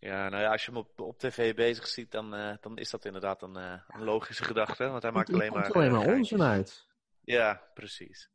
Ja, 0.00 0.28
nou 0.28 0.42
ja, 0.42 0.50
als 0.50 0.64
je 0.64 0.70
hem 0.70 0.80
op, 0.80 1.00
op 1.00 1.18
tv 1.18 1.54
bezig 1.54 1.86
ziet, 1.86 2.10
dan, 2.10 2.34
uh, 2.34 2.54
dan 2.60 2.78
is 2.78 2.90
dat 2.90 3.04
inderdaad 3.04 3.42
een, 3.42 3.56
uh, 3.56 3.80
een 3.88 4.04
logische 4.04 4.44
gedachte. 4.44 4.88
Want 4.88 5.02
hij 5.02 5.12
maakt 5.12 5.32
alleen 5.32 5.52
maar. 5.52 5.64
Er 5.66 5.72
alleen 5.72 5.92
maar 5.92 6.08
uh, 6.08 6.16
onzin 6.16 6.42
uit. 6.42 6.86
Ja, 7.20 7.62
precies. 7.74 8.30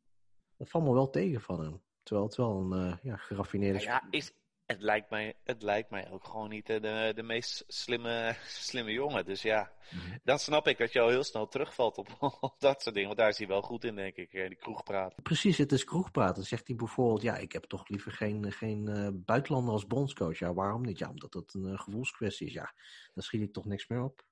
Dat 0.56 0.68
valt 0.68 0.84
me 0.84 0.92
wel 0.92 1.10
tegen 1.10 1.40
van 1.40 1.60
hem. 1.60 1.82
Terwijl 2.02 2.26
het 2.26 2.36
wel 2.36 2.72
een 2.72 2.98
ja, 3.02 3.16
geraffineerde. 3.16 3.80
Ja, 3.80 4.06
is, 4.10 4.32
Het 4.66 4.82
lijkt 4.82 5.10
mij, 5.10 5.34
het 5.44 5.62
lijkt 5.62 5.90
mij 5.90 6.10
ook 6.10 6.24
gewoon 6.24 6.48
niet 6.48 6.66
de, 6.66 7.12
de 7.14 7.22
meest 7.22 7.64
slimme, 7.66 8.36
slimme 8.68 8.92
jongen. 8.92 9.24
Dus 9.24 9.42
ja, 9.42 9.72
mhm. 9.90 10.16
dan 10.24 10.38
snap 10.38 10.66
ik 10.68 10.78
dat 10.78 10.92
je 10.92 11.00
al 11.00 11.08
heel 11.08 11.24
snel 11.24 11.48
terugvalt 11.48 11.98
op, 11.98 12.16
op, 12.40 12.54
dat 12.58 12.82
soort 12.82 12.94
dingen. 12.94 13.08
Want 13.08 13.20
daar 13.20 13.28
is 13.28 13.38
hij 13.38 13.46
wel 13.46 13.62
goed 13.62 13.84
in, 13.84 13.94
denk 13.94 14.16
ik, 14.16 14.30
die 14.30 14.56
kroegpraat. 14.56 15.22
Precies, 15.22 15.58
het 15.58 15.72
is 15.72 15.84
kroegpraat. 15.84 16.34
Dan 16.34 16.44
zegt 16.44 16.66
hij 16.66 16.76
bijvoorbeeld, 16.76 17.22
ja, 17.22 17.36
ik 17.36 17.52
heb 17.52 17.64
toch 17.64 17.88
liever 17.88 18.12
geen, 18.12 18.52
geen 18.52 18.88
uh, 18.88 19.08
buitenlander 19.12 19.72
als 19.72 19.86
bondscoach. 19.86 20.38
Ja, 20.38 20.54
waarom 20.54 20.82
niet? 20.82 20.98
Ja, 20.98 21.08
omdat 21.08 21.32
dat 21.32 21.54
een 21.54 21.72
uh, 21.72 21.78
gevoelskwestie 21.78 22.46
is. 22.46 22.52
Ja, 22.52 22.72
dan 23.14 23.22
schiet 23.22 23.42
ik 23.42 23.52
toch 23.52 23.64
niks 23.64 23.86
meer 23.88 24.02
op. 24.02 24.24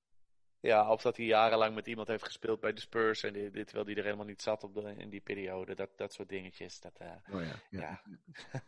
Ja, 0.61 0.91
of 0.91 1.03
dat 1.03 1.17
hij 1.17 1.27
jarenlang 1.27 1.75
met 1.75 1.87
iemand 1.87 2.09
heeft 2.09 2.25
gespeeld 2.25 2.61
bij 2.61 2.73
de 2.73 2.81
Spurs. 2.81 3.23
En 3.23 3.33
dit, 3.33 3.53
dit 3.53 3.67
terwijl 3.67 3.87
hij 3.87 3.97
er 3.97 4.05
helemaal 4.05 4.27
niet 4.27 4.43
zat 4.43 4.65
op 4.65 4.75
de, 4.75 4.95
in 4.97 5.11
die 5.11 5.21
periode. 5.21 5.75
Dat, 5.75 5.91
dat 5.97 6.13
soort 6.13 6.29
dingetjes. 6.29 6.81
Dat, 6.81 7.01
uh, 7.03 7.35
oh 7.35 7.43
ja. 7.43 7.55
ja. 7.71 8.03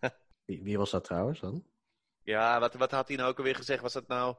wie, 0.47 0.63
wie, 0.63 0.79
was 0.79 0.91
dat 0.91 1.05
trouwens 1.05 1.41
dan? 1.41 1.65
Ja, 2.23 2.61
wat, 2.61 2.75
wat 2.75 2.91
had 2.91 3.09
hij 3.09 3.17
nou 3.17 3.31
ook 3.31 3.39
alweer 3.39 3.57
gezegd? 3.57 3.83
Was 3.83 3.93
dat 3.93 4.09
nou. 4.09 4.37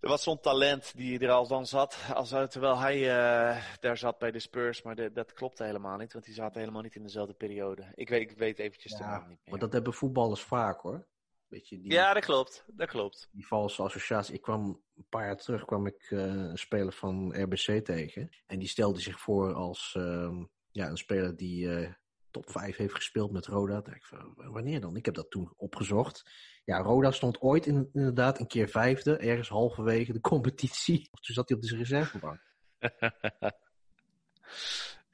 Er 0.00 0.08
was 0.08 0.22
zo'n 0.22 0.40
talent 0.40 0.96
die 0.96 1.18
er 1.18 1.30
al 1.30 1.46
dan 1.46 1.66
zat. 1.66 1.98
Als, 2.14 2.28
terwijl 2.28 2.78
hij 2.78 2.98
uh, 2.98 3.64
daar 3.80 3.96
zat 3.96 4.18
bij 4.18 4.30
de 4.30 4.38
Spurs. 4.38 4.82
Maar 4.82 4.94
de, 4.94 5.12
dat 5.12 5.32
klopte 5.32 5.64
helemaal 5.64 5.96
niet. 5.96 6.12
Want 6.12 6.24
die 6.24 6.34
zaten 6.34 6.60
helemaal 6.60 6.82
niet 6.82 6.94
in 6.94 7.02
dezelfde 7.02 7.34
periode. 7.34 7.92
Ik 7.94 8.08
weet, 8.08 8.30
ik 8.30 8.38
weet 8.38 8.58
eventjes 8.58 8.92
de 8.92 9.04
naam 9.04 9.20
niet 9.20 9.28
meer. 9.28 9.50
Maar 9.50 9.58
dat 9.58 9.72
hebben 9.72 9.92
voetballers 9.92 10.42
vaak 10.42 10.80
hoor. 10.80 11.08
Die, 11.50 11.90
ja, 11.90 12.14
dat 12.14 12.24
klopt. 12.24 12.64
Dat 12.66 12.88
klopt. 12.88 13.28
Die 13.32 13.46
valse 13.46 13.82
associatie. 13.82 14.34
Ik 14.34 14.42
kwam 14.42 14.82
een 14.96 15.06
paar 15.08 15.26
jaar 15.26 15.36
terug 15.36 15.64
kwam 15.64 15.86
ik 15.86 16.10
uh, 16.10 16.20
een 16.22 16.58
speler 16.58 16.92
van 16.92 17.42
RBC 17.42 17.84
tegen. 17.84 18.30
En 18.46 18.58
die 18.58 18.68
stelde 18.68 19.00
zich 19.00 19.20
voor 19.20 19.54
als 19.54 19.94
uh, 19.98 20.42
ja, 20.70 20.88
een 20.88 20.96
speler 20.96 21.36
die 21.36 21.66
uh, 21.66 21.92
top 22.30 22.50
5 22.50 22.76
heeft 22.76 22.94
gespeeld 22.94 23.32
met 23.32 23.46
Roda. 23.46 23.82
Ik 23.94 24.04
van, 24.04 24.34
wanneer 24.36 24.80
dan? 24.80 24.96
Ik 24.96 25.04
heb 25.04 25.14
dat 25.14 25.30
toen 25.30 25.52
opgezocht. 25.56 26.30
Ja, 26.64 26.78
Roda 26.78 27.10
stond 27.10 27.40
ooit 27.40 27.66
in, 27.66 27.90
inderdaad 27.92 28.40
een 28.40 28.46
keer 28.46 28.68
vijfde, 28.68 29.16
ergens 29.16 29.48
halverwege 29.48 30.12
de 30.12 30.20
competitie. 30.20 31.08
Toen 31.20 31.34
zat 31.34 31.48
hij 31.48 31.58
op 31.58 31.62
de 31.62 31.76
reservebank. 31.76 32.40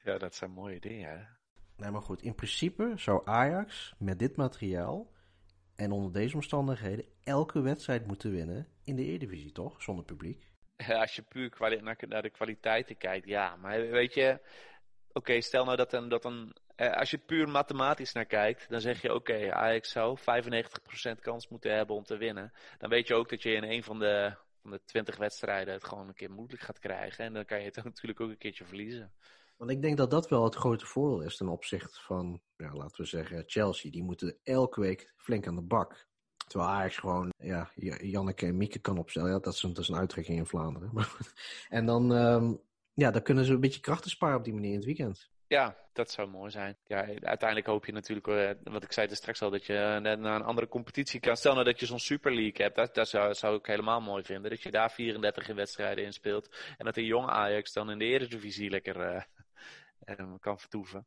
ja, 0.05 0.19
dat 0.19 0.35
zijn 0.35 0.51
mooie 0.51 0.81
dingen. 0.81 1.39
Nee, 1.77 1.91
maar 1.91 2.03
goed. 2.03 2.23
In 2.23 2.35
principe 2.35 2.93
zou 2.95 3.23
Ajax 3.25 3.95
met 3.99 4.19
dit 4.19 4.37
materiaal 4.37 5.15
en 5.77 5.93
onder 5.93 6.13
deze 6.13 6.35
omstandigheden 6.35 7.05
elke 7.25 7.61
wedstrijd 7.61 8.07
moeten 8.07 8.31
winnen 8.31 8.69
in 8.85 8.97
de 8.97 9.05
Eredivisie, 9.05 9.53
toch? 9.53 9.83
Zonder 9.83 10.05
publiek. 10.05 10.51
Ja, 10.77 11.01
als 11.01 11.17
je 11.17 11.23
puur 11.23 11.57
naar, 12.09 12.23
de 12.23 12.31
kwaliteiten 12.31 12.97
kijkt, 12.97 13.27
ja. 13.27 13.57
Maar 13.57 13.81
weet 13.81 14.15
je, 14.15 14.41
oké, 15.17 15.41
stel 15.41 15.65
nou 15.65 15.77
dat 15.77 15.93
een, 15.93 16.09
dat 16.09 16.25
een 16.25 16.55
eh, 16.77 16.93
als 16.93 17.11
je 17.11 17.19
puur 17.19 17.49
mathematisch 17.49 18.13
naar 18.13 18.25
kijkt, 18.25 18.69
dan 18.69 18.81
zeg 18.81 19.03
je 19.03 19.15
oké, 19.15 19.33
okay, 19.33 19.51
Ajax 19.51 19.91
zou 19.91 20.19
95% 20.19 20.23
kans 21.21 21.49
moeten 21.49 21.75
hebben 21.75 21.97
om 21.97 22.05
te 22.05 22.17
winnen. 22.17 22.53
Dan 22.79 22.91
weet 22.91 23.07
je 23.07 23.15
ook 23.15 23.29
dat 23.29 23.43
je 23.43 23.53
in 23.53 23.65
een 23.65 23.83
van 23.83 23.99
de, 23.99 24.37
van 24.63 24.71
de 24.71 24.81
20 24.85 25.17
wedstrijden 25.17 25.75
het 25.75 25.85
gewoon 25.85 26.09
een 26.09 26.15
keer 26.15 26.31
moeilijk 26.31 26.63
gaat 26.63 26.79
krijgen. 26.79 27.25
En 27.25 27.33
dan 27.33 27.45
kan 27.45 27.59
je 27.59 27.65
het 27.65 27.77
natuurlijk 27.85 28.21
ook 28.21 28.31
een 28.31 28.39
keertje 28.39 28.65
verliezen. 28.65 29.13
Want 29.57 29.71
ik 29.71 29.83
denk 29.83 29.97
dat 29.97 30.11
dat 30.11 30.29
wel 30.29 30.45
het 30.45 30.55
grote 30.55 30.87
voordeel 30.87 31.21
is 31.21 31.37
ten 31.37 31.49
opzichte 31.49 32.01
van, 32.01 32.41
ja, 32.57 32.73
laten 32.73 33.01
we 33.01 33.07
zeggen, 33.07 33.43
Chelsea. 33.47 33.91
Die 33.91 34.03
moeten 34.03 34.37
elke 34.43 34.81
week 34.81 35.13
flink 35.17 35.47
aan 35.47 35.55
de 35.55 35.63
bak. 35.63 36.07
Terwijl 36.47 36.71
Ajax 36.71 36.97
gewoon, 36.97 37.33
ja, 37.39 37.71
Janneke 38.01 38.47
en 38.47 38.57
Mieke 38.57 38.79
kan 38.79 38.99
opstellen. 38.99 39.31
Ja, 39.31 39.39
dat, 39.39 39.55
is 39.55 39.63
een, 39.63 39.73
dat 39.73 39.83
is 39.83 39.89
een 39.89 39.97
uitdrukking 39.97 40.39
in 40.39 40.47
Vlaanderen. 40.47 40.93
en 41.69 41.87
dan, 41.87 42.11
um, 42.11 42.61
ja, 42.97 43.11
dan 43.11 43.23
kunnen 43.23 43.45
ze 43.45 43.53
een 43.53 43.61
beetje 43.61 43.81
krachten 43.81 44.11
sparen 44.11 44.37
op 44.37 44.45
die 44.45 44.55
manier 44.55 44.71
in 44.71 44.77
het 44.77 44.85
weekend. 44.85 45.31
Ja, 45.47 45.77
dat 45.93 46.11
zou 46.11 46.29
mooi 46.29 46.51
zijn. 46.51 46.77
Ja, 46.87 47.07
uiteindelijk 47.07 47.67
hoop 47.67 47.87
je 47.87 47.93
natuurlijk, 47.93 48.27
uh, 48.27 48.51
wat 48.73 48.83
ik 48.83 48.93
zei 48.93 49.09
er 49.09 49.17
straks 49.17 49.43
al, 49.43 49.51
dat 49.51 49.67
je 49.67 49.73
uh, 49.73 50.15
naar 50.17 50.37
een 50.37 50.43
andere 50.43 50.69
competitie 50.69 51.21
kan. 51.21 51.37
Stel 51.37 51.53
nou 51.53 51.65
dat 51.65 51.81
je 51.81 51.87
zo'n 51.87 51.99
Super 51.99 52.35
League 52.35 52.65
hebt, 52.65 52.77
dat, 52.77 52.95
dat 52.95 53.37
zou, 53.37 53.57
ik 53.57 53.67
helemaal 53.67 54.01
mooi 54.01 54.25
vinden. 54.25 54.51
Dat 54.51 54.63
je 54.63 54.71
daar 54.71 54.91
34 54.91 55.47
wedstrijden 55.47 56.05
in 56.05 56.13
speelt. 56.13 56.57
En 56.79 56.85
dat 56.85 56.97
een 56.97 57.05
jong 57.05 57.29
Ajax 57.29 57.73
dan 57.73 57.91
in 57.91 57.99
de 57.99 58.05
Eredivisie 58.05 58.71
lekker 58.71 59.27
uh, 60.09 60.37
kan 60.41 60.59
vertoeven. 60.59 61.07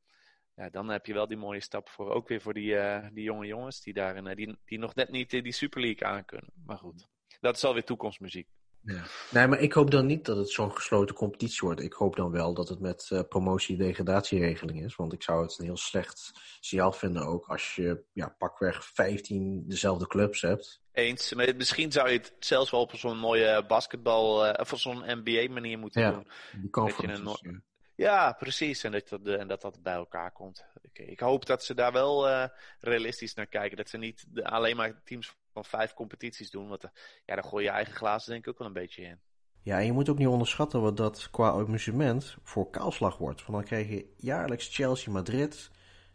Ja, 0.56 0.70
dan 0.70 0.90
heb 0.90 1.06
je 1.06 1.14
wel 1.14 1.28
die 1.28 1.38
mooie 1.38 1.62
stap 1.62 1.90
voor, 1.90 2.12
ook 2.12 2.28
weer 2.28 2.42
voor 2.42 2.54
die, 2.54 2.76
die 3.12 3.24
jonge 3.24 3.46
jongens 3.46 3.82
die, 3.82 3.94
daarin, 3.94 4.36
die, 4.36 4.58
die 4.66 4.80
nog 4.80 4.96
net 4.96 5.10
niet 5.10 5.30
die 5.30 5.52
Super 5.52 5.82
League 5.82 6.08
aan 6.08 6.26
kunnen. 6.26 6.50
Maar 6.66 6.78
goed, 6.78 7.08
dat 7.40 7.56
is 7.56 7.64
alweer 7.64 7.84
toekomstmuziek. 7.84 8.48
Ja. 8.82 9.04
Nee, 9.32 9.48
maar 9.48 9.60
ik 9.60 9.74
hoop 9.74 9.92
dan 9.92 10.06
niet 10.06 10.26
dat 10.26 10.38
het 10.38 10.50
zo'n 10.50 10.76
gesloten 10.76 11.16
competitie 11.16 11.60
wordt. 11.62 11.82
Ik 11.82 11.94
hoop 11.94 12.16
dan 12.16 12.32
wel 12.32 12.54
dat 12.54 12.70
het 12.70 12.80
met 12.80 13.10
uh, 13.14 13.20
promotie-degradatieregeling 13.30 14.84
is. 14.84 14.96
Want 14.96 15.14
ik 15.14 15.24
zou 15.24 15.44
het 15.44 15.58
een 15.60 15.66
heel 15.66 15.78
slecht 15.78 16.32
signaal 16.60 16.92
vinden 16.92 17.26
ook 17.26 17.48
als 17.48 17.76
je 17.76 18.04
ja, 18.14 18.36
pakweg 18.38 18.86
15 18.86 19.64
dezelfde 19.68 20.08
clubs 20.08 20.42
hebt. 20.42 20.82
Eens. 20.92 21.34
Maar 21.34 21.56
misschien 21.56 21.92
zou 21.92 22.10
je 22.10 22.18
het 22.18 22.34
zelfs 22.40 22.72
wel 22.72 22.82
op 22.82 22.96
zo'n 22.96 23.18
mooie 23.18 23.66
basketbal 23.66 24.46
uh, 24.46 24.54
of 24.60 24.74
op 24.74 24.80
zo'n 24.80 25.04
NBA 25.06 25.54
manier 25.54 25.80
moeten 25.80 26.02
ja, 26.02 26.12
doen. 26.12 26.28
Die 26.62 26.70
conferences, 26.70 27.40
ja. 27.42 27.62
ja. 27.96 28.32
precies. 28.32 28.84
En 28.84 28.92
dat, 28.92 29.10
dat, 29.10 29.26
en 29.26 29.48
dat 29.48 29.62
dat 29.62 29.84
bij 29.84 29.94
elkaar 29.94 30.32
komt. 30.32 30.66
Ik, 30.82 31.00
ik 31.00 31.20
hoop 31.20 31.46
dat 31.46 31.64
ze 31.64 31.74
daar 31.74 31.92
wel 31.92 32.28
uh, 32.28 32.46
realistisch 32.80 33.34
naar 33.34 33.48
kijken. 33.48 33.78
Dat 33.78 33.90
ze 33.90 33.98
niet 33.98 34.26
alleen 34.44 34.76
maar 34.76 35.02
teams 35.04 35.36
van 35.54 35.66
vijf 35.66 35.94
competities 35.94 36.52
doen. 36.52 36.68
Want 36.68 36.82
ja, 37.26 37.36
dan 37.36 37.44
gooi 37.44 37.64
je 37.64 37.72
eigen 37.72 37.94
glazen 37.94 38.32
denk 38.32 38.44
ik 38.44 38.50
ook 38.50 38.58
wel 38.58 38.68
een 38.68 38.74
beetje 38.74 39.04
in. 39.04 39.20
Ja, 39.62 39.78
en 39.80 39.86
je 39.86 39.92
moet 39.92 40.10
ook 40.10 40.18
niet 40.18 40.28
onderschatten 40.28 40.82
wat 40.82 40.98
dat 40.98 41.30
qua 41.30 41.50
amusement 41.50 42.38
voor 42.44 42.70
kaalslag 42.70 43.18
wordt. 43.18 43.46
Want 43.46 43.58
dan 43.58 43.64
krijg 43.64 43.90
je 43.90 44.14
jaarlijks 44.18 44.76
Chelsea, 44.76 45.14
Madrid, 45.14 45.72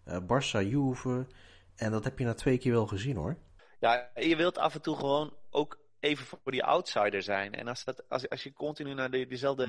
uh, 0.07 0.19
Barça, 0.19 0.69
Juve. 0.69 1.27
En 1.77 1.91
dat 1.91 2.05
heb 2.05 2.19
je 2.19 2.25
na 2.25 2.35
twee 2.35 2.59
keer 2.59 2.73
wel 2.73 2.87
gezien 2.87 3.17
hoor. 3.17 3.37
Ja, 3.81 4.11
je 4.15 4.37
wilt 4.37 4.59
af 4.59 4.75
en 4.75 4.83
toe 4.83 4.97
gewoon 4.97 5.37
ook 5.51 5.79
even 6.01 6.27
voor 6.27 6.53
die 6.53 6.65
outsider 6.65 7.23
zijn. 7.23 7.53
En 7.55 7.69
als, 7.69 7.85
dat, 7.85 8.09
als, 8.09 8.29
als 8.29 8.43
je 8.43 8.53
continu 8.53 8.95
naar 8.95 9.11
de, 9.11 9.27
diezelfde, 9.27 9.67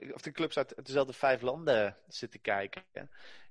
uh, 0.00 0.14
of 0.14 0.20
de 0.20 0.32
clubs 0.32 0.56
uit 0.56 0.86
dezelfde 0.86 1.12
vijf 1.12 1.40
landen 1.40 1.96
zit 2.08 2.30
te 2.30 2.38
kijken, 2.38 2.82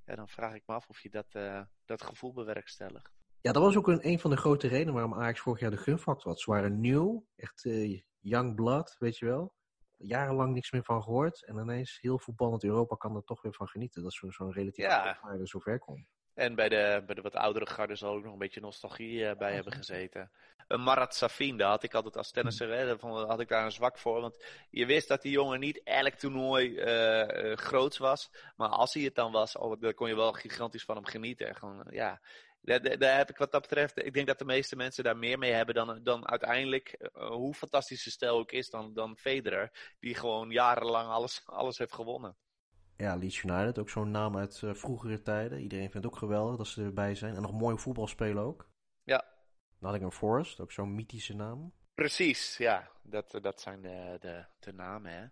ja, 0.05 0.15
dan 0.15 0.27
vraag 0.27 0.53
ik 0.53 0.63
me 0.65 0.73
af 0.73 0.89
of 0.89 0.99
je 0.99 1.09
dat, 1.09 1.27
uh, 1.33 1.61
dat 1.85 2.03
gevoel 2.03 2.33
bewerkstelligt. 2.33 3.22
Ja, 3.43 3.51
dat 3.51 3.63
was 3.63 3.77
ook 3.77 3.87
een, 3.87 4.07
een 4.07 4.19
van 4.19 4.29
de 4.29 4.37
grote 4.37 4.67
redenen 4.67 4.93
waarom 4.93 5.13
Ajax 5.13 5.39
vorig 5.39 5.59
jaar 5.59 5.71
de 5.71 5.77
gunfactor 5.77 6.31
had. 6.31 6.39
Ze 6.39 6.51
waren 6.51 6.79
nieuw, 6.79 7.25
echt 7.35 7.65
uh, 7.65 8.01
young 8.19 8.55
blood, 8.55 8.95
weet 8.99 9.17
je 9.17 9.25
wel. 9.25 9.53
Jarenlang 9.97 10.53
niks 10.53 10.71
meer 10.71 10.83
van 10.83 11.03
gehoord. 11.03 11.45
En 11.45 11.57
ineens 11.57 11.97
heel 12.01 12.19
voetballend 12.19 12.63
Europa 12.63 12.95
kan 12.95 13.15
er 13.15 13.23
toch 13.23 13.41
weer 13.41 13.53
van 13.53 13.67
genieten. 13.67 14.03
Dat 14.03 14.13
zo'n 14.13 14.31
zo 14.31 14.47
relatief 14.49 14.85
ja. 14.85 15.19
zo 15.37 15.45
zover 15.45 15.79
komt. 15.79 16.07
En 16.33 16.55
bij 16.55 16.69
de, 16.69 17.03
bij 17.05 17.15
de 17.15 17.21
wat 17.21 17.35
oudere 17.35 17.65
garden 17.65 17.97
zal 17.97 18.13
ook 18.13 18.23
nog 18.23 18.33
een 18.33 18.39
beetje 18.39 18.61
nostalgie 18.61 19.19
uh, 19.19 19.31
bij 19.37 19.53
hebben 19.53 19.73
gezeten. 19.73 20.31
Een 20.67 20.83
Marat 20.83 21.15
Safin, 21.15 21.57
daar 21.57 21.69
had 21.69 21.83
ik 21.83 21.93
altijd 21.93 22.17
als 22.17 22.31
tennisser, 22.31 22.69
hè, 22.69 22.95
had 23.25 23.39
ik 23.39 23.47
daar 23.47 23.65
een 23.65 23.71
zwak 23.71 23.97
voor. 23.97 24.21
Want 24.21 24.45
je 24.69 24.85
wist 24.85 25.07
dat 25.07 25.21
die 25.21 25.31
jongen 25.31 25.59
niet 25.59 25.83
elk 25.83 26.13
toernooi 26.13 26.69
uh, 26.69 27.55
groots 27.55 27.97
was. 27.97 28.31
Maar 28.55 28.69
als 28.69 28.93
hij 28.93 29.03
het 29.03 29.15
dan 29.15 29.31
was, 29.31 29.57
oh, 29.57 29.81
dan 29.81 29.93
kon 29.93 30.07
je 30.07 30.15
wel 30.15 30.33
gigantisch 30.33 30.83
van 30.85 30.95
hem 30.95 31.05
genieten. 31.05 31.55
Gewoon, 31.55 31.87
ja, 31.89 32.21
daar, 32.63 32.97
daar, 32.97 33.17
heb 33.17 33.29
ik 33.29 33.37
wat 33.37 33.51
dat 33.51 33.61
betreft, 33.61 34.05
ik 34.05 34.13
denk 34.13 34.27
dat 34.27 34.39
de 34.39 34.45
meeste 34.45 34.75
mensen 34.75 35.03
daar 35.03 35.17
meer 35.17 35.37
mee 35.37 35.51
hebben 35.51 35.75
dan, 35.75 35.99
dan 36.03 36.27
uiteindelijk, 36.27 37.09
uh, 37.17 37.27
hoe 37.27 37.53
fantastische 37.53 38.11
stijl 38.11 38.37
ook 38.37 38.51
is, 38.51 38.69
dan, 38.69 38.93
dan 38.93 39.17
Federer, 39.17 39.95
die 39.99 40.15
gewoon 40.15 40.49
jarenlang 40.49 41.09
alles, 41.09 41.41
alles 41.45 41.77
heeft 41.77 41.93
gewonnen. 41.93 42.37
Ja, 42.97 43.15
Leeds 43.15 43.43
United, 43.43 43.79
ook 43.79 43.89
zo'n 43.89 44.11
naam 44.11 44.37
uit 44.37 44.61
uh, 44.63 44.73
vroegere 44.73 45.21
tijden. 45.21 45.61
Iedereen 45.61 45.91
vindt 45.91 46.05
het 46.05 46.13
ook 46.13 46.19
geweldig 46.19 46.55
dat 46.55 46.67
ze 46.67 46.83
erbij 46.83 47.15
zijn. 47.15 47.35
En 47.35 47.41
nog 47.41 47.53
mooi 47.53 47.77
voetbal 47.77 48.07
spelen 48.07 48.43
ook. 48.43 48.69
Ja. 49.03 49.25
Nottingham 49.79 50.11
Forest, 50.11 50.59
ook 50.59 50.71
zo'n 50.71 50.95
mythische 50.95 51.35
naam. 51.35 51.73
Precies, 51.93 52.57
ja. 52.57 52.91
Dat, 53.03 53.37
dat 53.41 53.61
zijn 53.61 53.81
de, 53.81 54.17
de, 54.19 54.45
de 54.59 54.73
namen, 54.73 55.11
hè. 55.11 55.25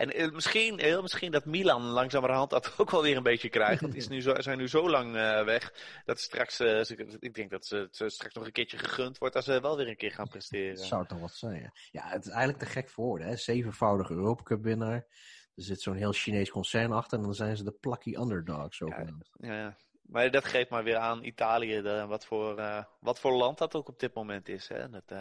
En 0.00 0.12
eh, 0.12 0.30
misschien, 0.30 0.80
heel 0.80 1.02
misschien 1.02 1.30
dat 1.30 1.44
Milan 1.44 1.82
langzamerhand 1.82 2.50
dat 2.50 2.72
ook 2.78 2.90
wel 2.90 3.02
weer 3.02 3.16
een 3.16 3.22
beetje 3.22 3.48
krijgt. 3.48 3.80
Want 3.80 3.92
die 3.92 4.02
is 4.02 4.08
nu 4.08 4.22
zo, 4.22 4.40
zijn 4.40 4.58
nu 4.58 4.68
zo 4.68 4.90
lang 4.90 5.14
uh, 5.14 5.44
weg. 5.44 5.72
Dat 6.04 6.20
straks, 6.20 6.60
uh, 6.60 6.80
ik 7.18 7.34
denk 7.34 7.50
dat 7.50 7.66
ze, 7.66 7.88
ze, 7.90 8.08
straks 8.08 8.34
nog 8.34 8.46
een 8.46 8.52
keertje 8.52 8.78
gegund 8.78 9.18
wordt 9.18 9.36
als 9.36 9.44
ze 9.44 9.60
wel 9.60 9.76
weer 9.76 9.88
een 9.88 9.96
keer 9.96 10.12
gaan 10.12 10.28
presteren. 10.28 10.76
Dat 10.76 10.84
zou 10.84 11.06
toch 11.06 11.20
wat 11.20 11.34
zijn, 11.34 11.72
ja. 11.90 12.02
het 12.08 12.24
is 12.24 12.30
eigenlijk 12.30 12.58
te 12.58 12.66
gek 12.66 12.88
voor 12.88 13.04
woorden, 13.04 13.26
hè. 13.26 13.36
Zevenvoudige 13.36 14.12
Europa 14.12 14.42
Cup 14.42 14.62
winnaar. 14.62 15.06
Er 15.54 15.62
zit 15.62 15.80
zo'n 15.80 15.96
heel 15.96 16.12
Chinees 16.12 16.50
concern 16.50 16.92
achter 16.92 17.18
en 17.18 17.24
dan 17.24 17.34
zijn 17.34 17.56
ze 17.56 17.64
de 17.64 17.76
plucky 17.80 18.14
underdogs 18.14 18.76
zogenaamd. 18.76 19.30
Ja, 19.32 19.54
ja, 19.54 19.76
maar 20.02 20.30
dat 20.30 20.44
geeft 20.44 20.70
maar 20.70 20.84
weer 20.84 20.96
aan 20.96 21.24
Italië 21.24 21.82
de, 21.82 22.06
wat, 22.06 22.24
voor, 22.24 22.58
uh, 22.58 22.84
wat 23.00 23.20
voor 23.20 23.32
land 23.32 23.58
dat 23.58 23.74
ook 23.74 23.88
op 23.88 23.98
dit 23.98 24.14
moment 24.14 24.48
is. 24.48 24.68
Hè. 24.68 24.88
Dat, 24.90 25.12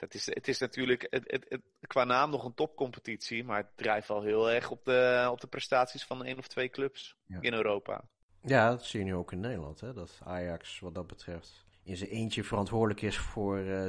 dat 0.00 0.14
is, 0.14 0.26
het 0.26 0.48
is 0.48 0.58
natuurlijk 0.58 1.06
het, 1.10 1.24
het, 1.26 1.46
het, 1.48 1.60
qua 1.86 2.04
naam 2.04 2.30
nog 2.30 2.44
een 2.44 2.54
topcompetitie, 2.54 3.44
maar 3.44 3.56
het 3.56 3.76
drijft 3.76 4.08
wel 4.08 4.22
heel 4.22 4.50
erg 4.50 4.70
op 4.70 4.84
de, 4.84 5.28
op 5.30 5.40
de 5.40 5.46
prestaties 5.46 6.04
van 6.04 6.24
één 6.24 6.38
of 6.38 6.48
twee 6.48 6.68
clubs 6.68 7.16
ja. 7.26 7.38
in 7.40 7.52
Europa. 7.52 8.04
Ja, 8.42 8.70
dat 8.70 8.84
zie 8.84 8.98
je 8.98 9.06
nu 9.06 9.14
ook 9.14 9.32
in 9.32 9.40
Nederland. 9.40 9.80
Hè? 9.80 9.92
Dat 9.92 10.20
Ajax 10.24 10.78
wat 10.78 10.94
dat 10.94 11.06
betreft 11.06 11.64
in 11.82 11.96
zijn 11.96 12.10
eentje 12.10 12.44
verantwoordelijk 12.44 13.02
is 13.02 13.18
voor 13.18 13.58
uh, 13.58 13.82
70% 13.82 13.86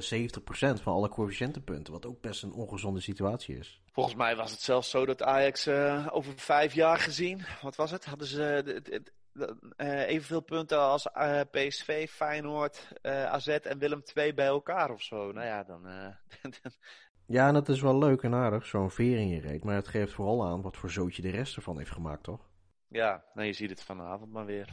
van 0.82 0.94
alle 0.94 1.10
coëfficiëntenpunten. 1.10 1.94
Wat 1.94 2.06
ook 2.06 2.22
best 2.22 2.44
een 2.44 2.54
ongezonde 2.54 3.00
situatie 3.00 3.58
is. 3.58 3.82
Volgens 3.92 4.16
mij 4.16 4.36
was 4.36 4.52
het 4.52 4.62
zelfs 4.62 4.90
zo 4.90 5.06
dat 5.06 5.24
Ajax 5.24 5.68
uh, 5.68 6.08
over 6.12 6.34
vijf 6.36 6.74
jaar 6.74 6.98
gezien, 7.00 7.42
wat 7.62 7.76
was 7.76 7.92
het? 7.92 8.06
Hadden 8.06 8.28
ze, 8.28 8.42
het, 8.42 8.88
het, 8.88 9.12
uh, 9.34 10.08
evenveel 10.08 10.42
punten 10.42 10.80
als 10.80 11.08
uh, 11.18 11.42
PSV, 11.52 12.10
Feyenoord, 12.10 12.88
uh, 13.02 13.26
AZ 13.26 13.48
en 13.48 13.78
Willem 13.78 14.02
II 14.16 14.34
bij 14.34 14.46
elkaar 14.46 14.92
of 14.92 15.02
zo. 15.02 15.32
Nou 15.32 15.46
ja, 15.46 15.64
dan... 15.64 15.82
ja, 17.36 17.48
en 17.48 17.54
dat 17.54 17.70
is 17.70 17.82
wel 17.82 17.98
leuk 17.98 18.22
en 18.22 18.34
aardig, 18.34 18.66
zo'n 18.66 18.92
veer 18.92 19.18
in 19.18 19.28
je 19.28 19.40
reet. 19.40 19.64
Maar 19.64 19.76
het 19.76 19.88
geeft 19.88 20.14
vooral 20.14 20.46
aan 20.46 20.62
wat 20.62 20.78
voor 20.78 20.90
zootje 20.90 21.22
de 21.22 21.30
rest 21.30 21.56
ervan 21.56 21.78
heeft 21.78 21.92
gemaakt, 21.92 22.24
toch? 22.24 22.50
Ja, 22.88 23.24
nou 23.34 23.48
je 23.48 23.54
ziet 23.54 23.70
het 23.70 23.84
vanavond 23.84 24.32
maar 24.32 24.46
weer. 24.46 24.70